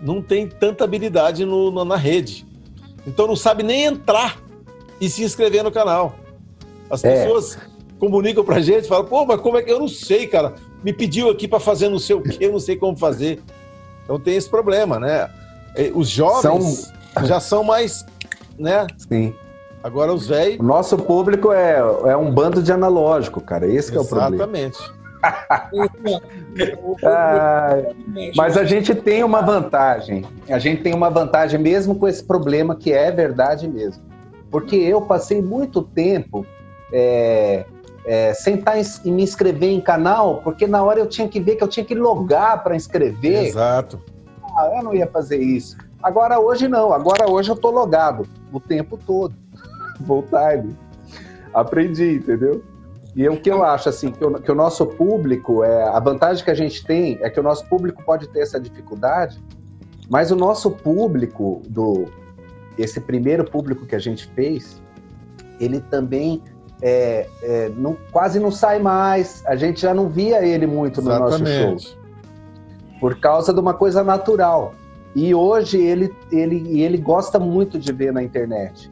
[0.00, 2.46] não tem tanta habilidade no, no, na rede.
[3.06, 4.38] Então não sabe nem entrar
[5.00, 6.14] e se inscrever no canal.
[6.88, 7.22] As é.
[7.22, 7.58] pessoas
[7.98, 10.54] comunicam pra gente, falam, pô, mas como é que eu não sei, cara?
[10.82, 13.42] Me pediu aqui para fazer não sei o que, eu não sei como fazer.
[14.04, 15.30] Então tem esse problema, né?
[15.94, 17.26] Os jovens são...
[17.26, 18.06] já são mais,
[18.58, 18.86] né?
[18.96, 19.34] Sim.
[19.82, 20.58] Agora os velhos.
[20.58, 23.66] Nosso público é, é um bando de analógico, cara.
[23.66, 24.36] Esse é o problema.
[24.36, 24.99] Exatamente.
[27.04, 27.76] Ah,
[28.36, 30.24] mas a gente tem uma vantagem.
[30.48, 34.02] A gente tem uma vantagem mesmo com esse problema que é verdade mesmo.
[34.50, 36.44] Porque eu passei muito tempo
[36.92, 37.64] é,
[38.04, 41.56] é, sem estar em, me inscrever em canal, porque na hora eu tinha que ver
[41.56, 43.46] que eu tinha que logar para inscrever.
[43.46, 44.00] Exato.
[44.56, 45.76] Ah, eu não ia fazer isso.
[46.02, 46.92] Agora hoje não.
[46.92, 49.34] Agora hoje eu tô logado o tempo todo.
[50.06, 50.76] Full time.
[51.52, 52.62] Aprendi, entendeu?
[53.14, 56.44] E o que eu acho, assim, que o, que o, nosso público, é, a vantagem
[56.44, 59.42] que a gente tem é que o nosso público pode ter essa dificuldade,
[60.08, 62.06] mas o nosso público, do
[62.78, 64.80] esse primeiro público que a gente fez,
[65.60, 66.42] ele também
[66.80, 69.44] é, é, não, quase não sai mais.
[69.46, 71.72] A gente já não via ele muito no Exatamente.
[71.72, 72.00] nosso show.
[72.98, 74.74] Por causa de uma coisa natural.
[75.14, 78.89] E hoje ele, ele, ele gosta muito de ver na internet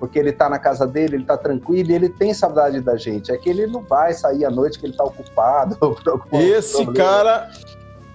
[0.00, 3.30] porque ele está na casa dele, ele está tranquilo e ele tem saudade da gente.
[3.30, 5.76] É que ele não vai sair à noite que ele está ocupado.
[6.32, 7.50] Esse cara.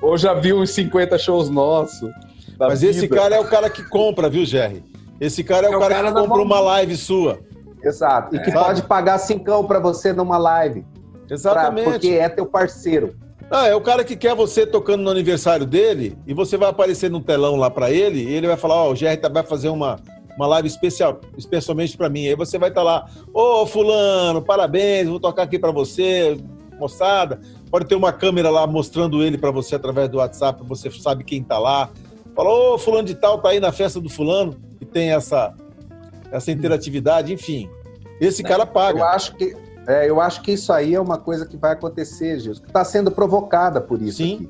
[0.01, 2.09] Ou já viu uns 50 shows nossos.
[2.59, 2.91] Mas vida.
[2.91, 4.83] esse cara é o cara que compra, viu, Jerry?
[5.19, 7.39] Esse cara é, é o, cara, cara que compra uma live sua.
[7.83, 8.35] Exato.
[8.35, 8.53] E que é.
[8.53, 10.85] pode pagar cincão para você numa live.
[11.29, 11.83] Exatamente.
[11.83, 13.15] Pra, porque é teu parceiro.
[13.49, 17.09] Ah, é o cara que quer você tocando no aniversário dele e você vai aparecer
[17.09, 19.69] no telão lá para ele e ele vai falar: Ó, oh, o Jerry vai fazer
[19.69, 19.99] uma,
[20.35, 22.27] uma live especial, especialmente para mim.
[22.27, 26.37] Aí você vai estar tá lá, ô oh, fulano, parabéns, vou tocar aqui para você,
[26.79, 27.39] moçada.
[27.69, 31.43] Pode ter uma câmera lá mostrando ele para você através do WhatsApp, você sabe quem
[31.43, 31.89] tá lá.
[32.35, 35.53] Fala, ô oh, fulano de tal tá aí na festa do fulano, e tem essa
[36.31, 37.69] essa interatividade, enfim.
[38.19, 38.99] Esse é, cara paga.
[38.99, 39.55] Eu acho que
[39.87, 42.83] é, eu acho que isso aí é uma coisa que vai acontecer, Gilson, que está
[42.83, 44.17] sendo provocada por isso.
[44.17, 44.35] Sim.
[44.35, 44.49] Aqui.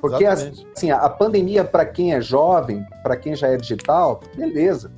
[0.00, 4.90] Porque assim, a pandemia, para quem é jovem, para quem já é digital, beleza.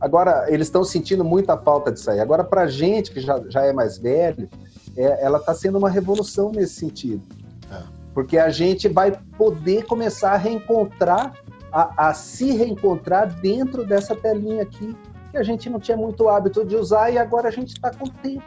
[0.00, 2.20] Agora, eles estão sentindo muita falta disso aí.
[2.20, 4.48] Agora, para a gente que já, já é mais velho,
[4.96, 7.22] é, ela está sendo uma revolução nesse sentido.
[7.70, 7.82] É.
[8.14, 11.32] Porque a gente vai poder começar a reencontrar,
[11.72, 14.94] a, a, se reencontrar dentro dessa telinha aqui,
[15.30, 18.06] que a gente não tinha muito hábito de usar e agora a gente está com
[18.06, 18.44] tempo.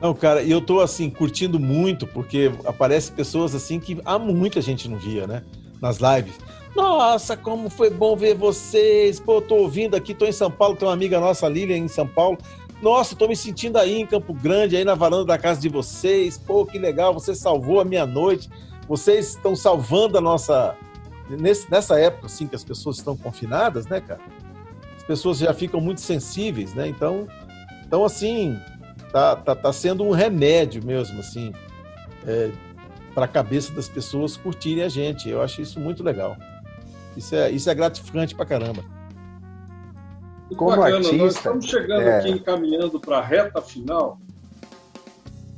[0.00, 4.60] Não, cara, e eu tô assim, curtindo muito, porque aparece pessoas assim que há muita
[4.60, 5.42] gente não via, né?
[5.80, 6.34] Nas lives.
[6.74, 9.20] Nossa, como foi bom ver vocês.
[9.20, 12.06] Pô, tô ouvindo aqui, tô em São Paulo, tem uma amiga nossa, Lilian, em São
[12.06, 12.36] Paulo.
[12.82, 16.36] Nossa, tô me sentindo aí em Campo Grande, aí na varanda da casa de vocês.
[16.36, 18.50] Pô, que legal, você salvou a minha noite.
[18.88, 20.76] Vocês estão salvando a nossa.
[21.30, 24.20] Nesse, nessa época, assim, que as pessoas estão confinadas, né, cara?
[24.96, 26.88] As pessoas já ficam muito sensíveis, né?
[26.88, 27.26] Então,
[27.86, 28.58] então assim,
[29.12, 31.54] tá, tá, tá sendo um remédio mesmo, assim,
[32.26, 32.50] é,
[33.14, 35.28] para a cabeça das pessoas curtirem a gente.
[35.28, 36.36] Eu acho isso muito legal.
[37.16, 38.84] Isso é, isso é gratificante pra caramba.
[40.44, 42.18] Muito Como bacana, artista, nós estamos chegando é...
[42.18, 44.18] aqui encaminhando para a reta final.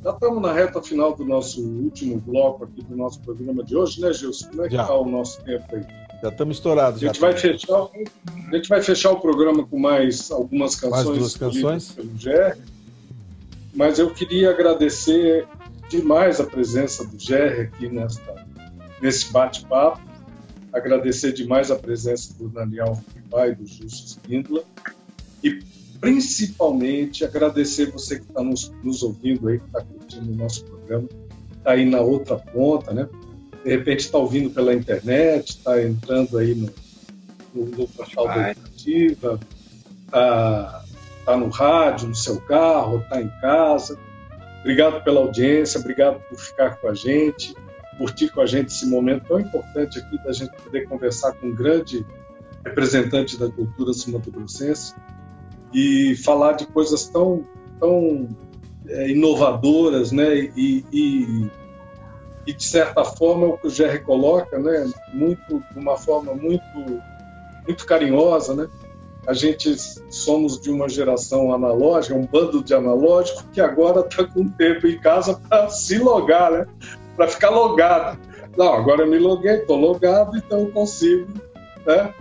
[0.02, 4.00] Já estamos na reta final do nosso último bloco aqui do nosso programa de hoje,
[4.00, 4.48] né, Gilson?
[4.50, 5.84] Como é que está o nosso tempo aí?
[6.22, 7.02] Já estamos estourados.
[7.02, 7.88] A gente, vai fechar,
[8.48, 11.04] a gente vai fechar o programa com mais algumas canções.
[11.06, 11.92] Mais duas canções.
[11.92, 12.60] Pelo Jerry.
[13.74, 15.46] Mas eu queria agradecer
[15.90, 18.34] demais a presença do Jerry aqui nesta,
[19.02, 20.00] nesse bate-papo
[20.76, 23.00] agradecer demais a presença do Daniel
[23.30, 24.62] Pai, do Justo Spindler,
[25.42, 25.60] e
[26.00, 31.08] principalmente agradecer você que está nos, nos, ouvindo aí, que está curtindo o nosso programa,
[31.56, 33.08] está aí na outra ponta, né?
[33.64, 36.70] De repente está ouvindo pela internet, está entrando aí no,
[37.54, 39.40] no, no portal da Educativa,
[40.04, 40.84] está
[41.24, 43.98] tá no rádio, no seu carro, está em casa.
[44.60, 47.54] Obrigado pela audiência, obrigado por ficar com a gente
[47.96, 51.54] curtir com a gente esse momento tão importante aqui da gente poder conversar com um
[51.54, 52.04] grande
[52.64, 54.94] representante da cultura sumatogrossense
[55.72, 57.44] e falar de coisas tão,
[57.78, 58.28] tão
[58.88, 60.34] é, inovadoras, né?
[60.56, 61.50] E, e,
[62.46, 64.90] e, de certa forma o que o Jerry coloca, né?
[65.12, 66.62] Muito, de uma forma muito,
[67.66, 68.68] muito carinhosa, né?
[69.26, 69.74] A gente
[70.08, 75.00] somos de uma geração analógica, um bando de analógico que agora está com tempo em
[75.00, 76.66] casa para se logar, né?
[77.16, 78.18] Para ficar logado.
[78.56, 81.26] Não, agora eu me loguei, estou logado, então eu consigo
[81.84, 82.14] né,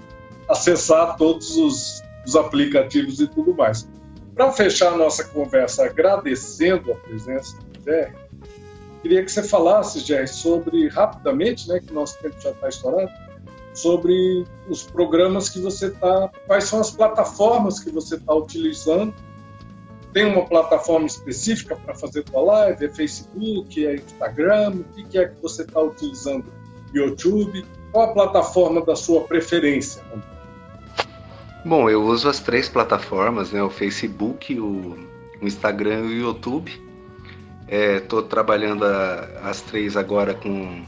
[0.49, 3.87] acessar todos os, os aplicativos e tudo mais.
[4.33, 8.13] Para fechar a nossa conversa agradecendo a presença do Jerry,
[9.01, 13.11] queria que você falasse, Jerry, sobre, rapidamente, né, que o nosso tempo já está estourado,
[13.73, 19.13] sobre os programas que você está, quais são as plataformas que você está utilizando
[20.15, 22.85] tem uma plataforma específica para fazer tua live?
[22.85, 23.85] É Facebook?
[23.85, 24.83] É Instagram?
[24.97, 26.45] O que é que você está utilizando?
[26.93, 27.65] YouTube?
[27.91, 30.01] Qual a plataforma da sua preferência?
[31.65, 33.61] Bom, eu uso as três plataformas, né?
[33.61, 34.97] O Facebook, o
[35.41, 36.71] Instagram e o YouTube.
[37.67, 40.85] Estou é, trabalhando a, as três agora com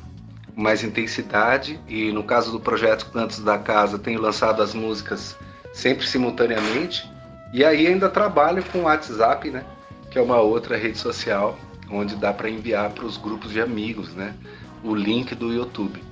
[0.55, 5.35] mais intensidade e no caso do projeto Cantos da Casa tenho lançado as músicas
[5.73, 7.16] sempre simultaneamente
[7.53, 9.63] e aí ainda trabalho com o WhatsApp, né?
[10.11, 11.57] Que é uma outra rede social
[11.89, 14.33] onde dá para enviar para os grupos de amigos, né?
[14.83, 16.03] O link do YouTube.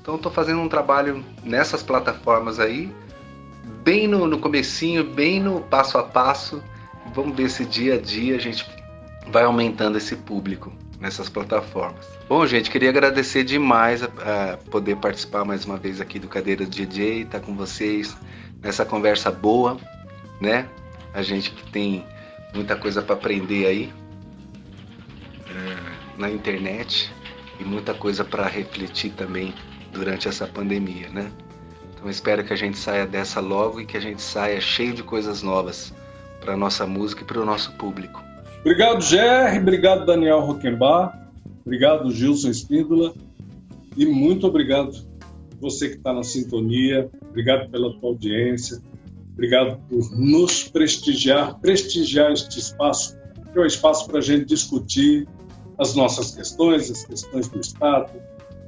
[0.00, 2.92] Então estou fazendo um trabalho nessas plataformas aí
[3.82, 6.62] bem no, no comecinho, bem no passo a passo.
[7.14, 8.66] Vamos ver se dia a dia a gente
[9.28, 12.06] vai aumentando esse público nessas plataformas.
[12.28, 16.64] Bom, gente, queria agradecer demais a, a poder participar mais uma vez aqui do Cadeira
[16.66, 18.16] DJ, estar tá com vocês
[18.62, 19.78] nessa conversa boa,
[20.40, 20.68] né?
[21.12, 22.04] A gente que tem
[22.54, 23.92] muita coisa para aprender aí
[25.48, 27.12] é, na internet
[27.58, 29.54] e muita coisa para refletir também
[29.92, 31.30] durante essa pandemia, né?
[31.94, 35.02] Então espero que a gente saia dessa logo e que a gente saia cheio de
[35.02, 35.92] coisas novas
[36.40, 38.22] para nossa música e para o nosso público.
[38.60, 39.58] Obrigado, Jerry.
[39.58, 41.28] Obrigado, Daniel Roquembar.
[41.64, 43.12] Obrigado, Gilson Espíndola.
[43.96, 44.92] E muito obrigado
[45.60, 47.10] você que está na sintonia.
[47.28, 48.80] Obrigado pela tua audiência.
[49.32, 53.16] Obrigado por nos prestigiar, prestigiar este espaço,
[53.52, 55.26] que é um espaço para a gente discutir
[55.78, 58.12] as nossas questões, as questões do Estado,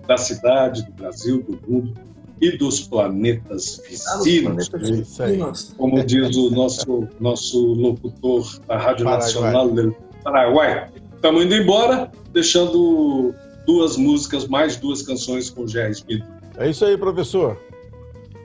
[0.07, 1.95] da cidade, do Brasil, do mundo
[2.41, 5.75] e dos planetas vizinhos.
[5.77, 9.27] Como diz o nosso, nosso locutor da Rádio Paraguai.
[9.27, 10.91] Nacional do Paraguai.
[11.15, 13.33] Estamos indo embora, deixando
[13.65, 16.25] duas músicas, mais duas canções com o Jerry Smith.
[16.57, 17.57] É isso aí, professor.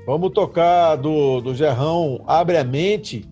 [0.08, 3.26] Vamos tocar do, do Gerrão Abre a Mente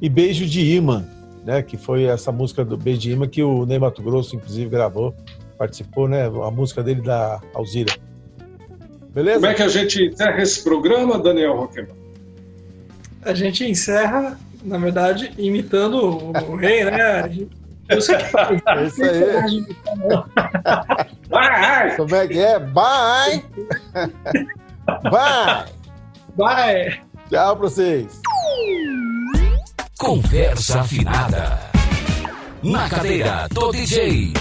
[0.00, 1.04] e Beijo de Imã,
[1.44, 1.60] né?
[1.60, 5.14] Que foi essa música do Beijo de Imã que o Ney Mato Grosso, inclusive, gravou,
[5.58, 6.24] participou, né?
[6.24, 7.94] A música dele da Alzira.
[9.12, 9.40] Beleza?
[9.40, 11.94] Como é que a gente encerra esse programa, Daniel Roquemar?
[13.22, 17.46] A gente encerra, na verdade, imitando o rei, né?
[17.86, 18.62] Eu sei que faz.
[18.66, 19.66] É isso aí.
[21.28, 21.96] Vai!
[21.96, 22.58] Como é que é?
[22.58, 23.44] Bye!
[25.02, 25.66] Bye!
[26.36, 27.00] Bye!
[27.30, 28.20] Tchau pra vocês.
[29.98, 31.58] Conversa afinada.
[32.62, 34.32] Na cadeira do DJ.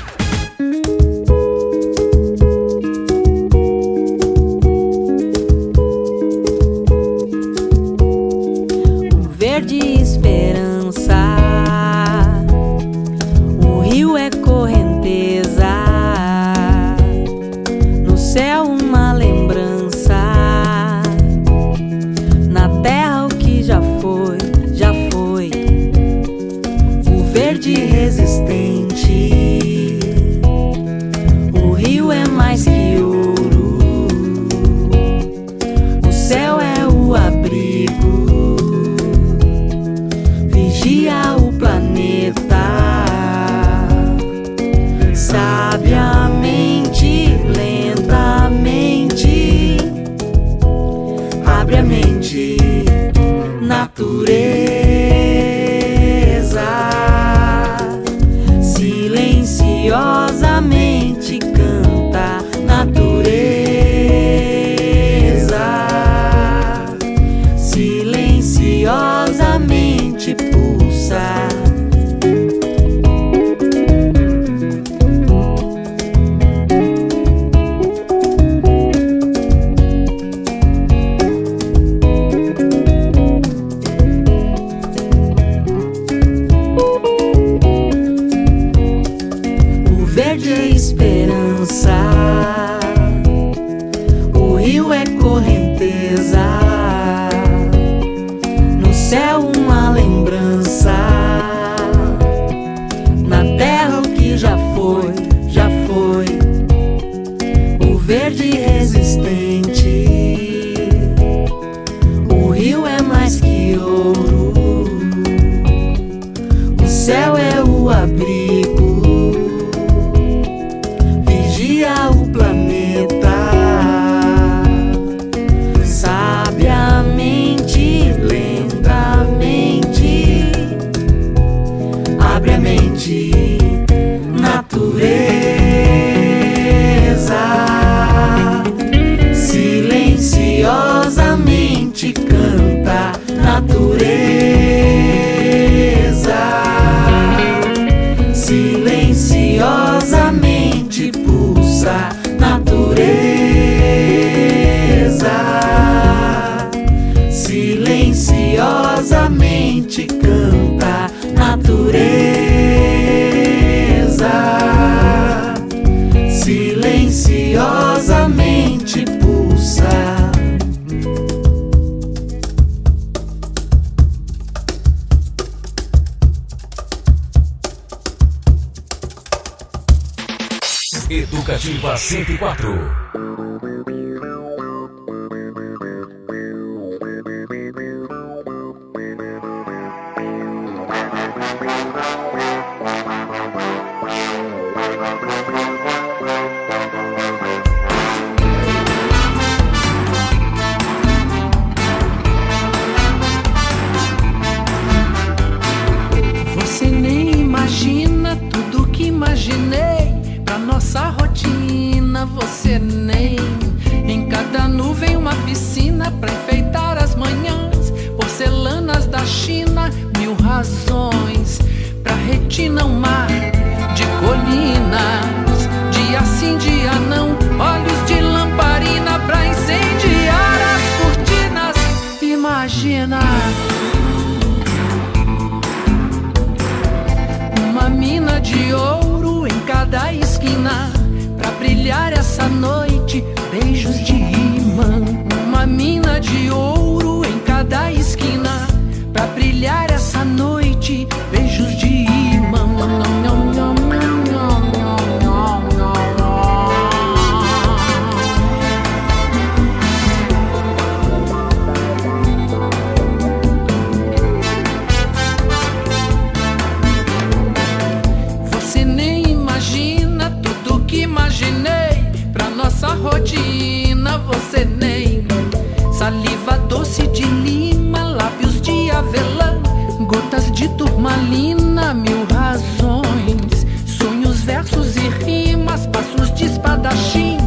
[280.33, 287.37] gotas de turmalina, mil razões, sonhos, versos e rimas, passos de espadachim,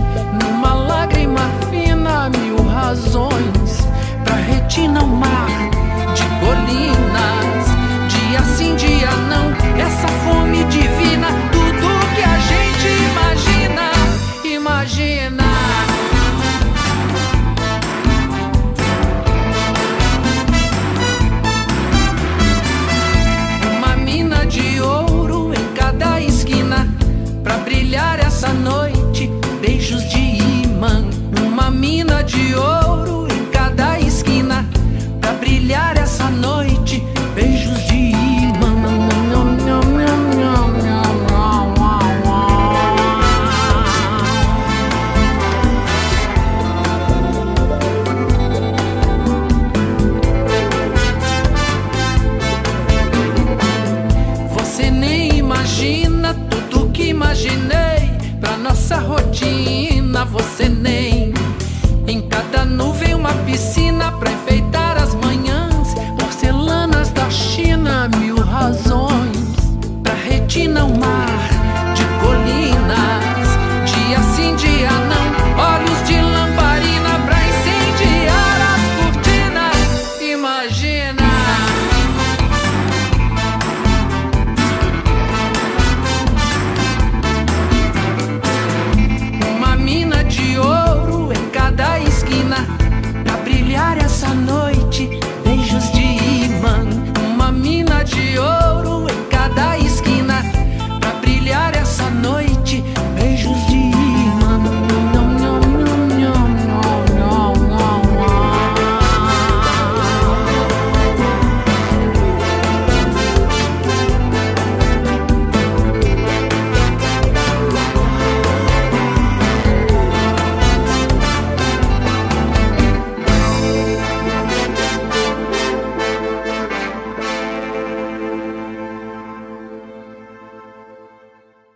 [0.41, 3.87] numa lágrima fina, mil razões,
[4.25, 5.49] pra retina o mar
[6.15, 7.67] de colinas,
[8.09, 9.51] dia sim, dia não,
[9.81, 11.46] essa fome divina.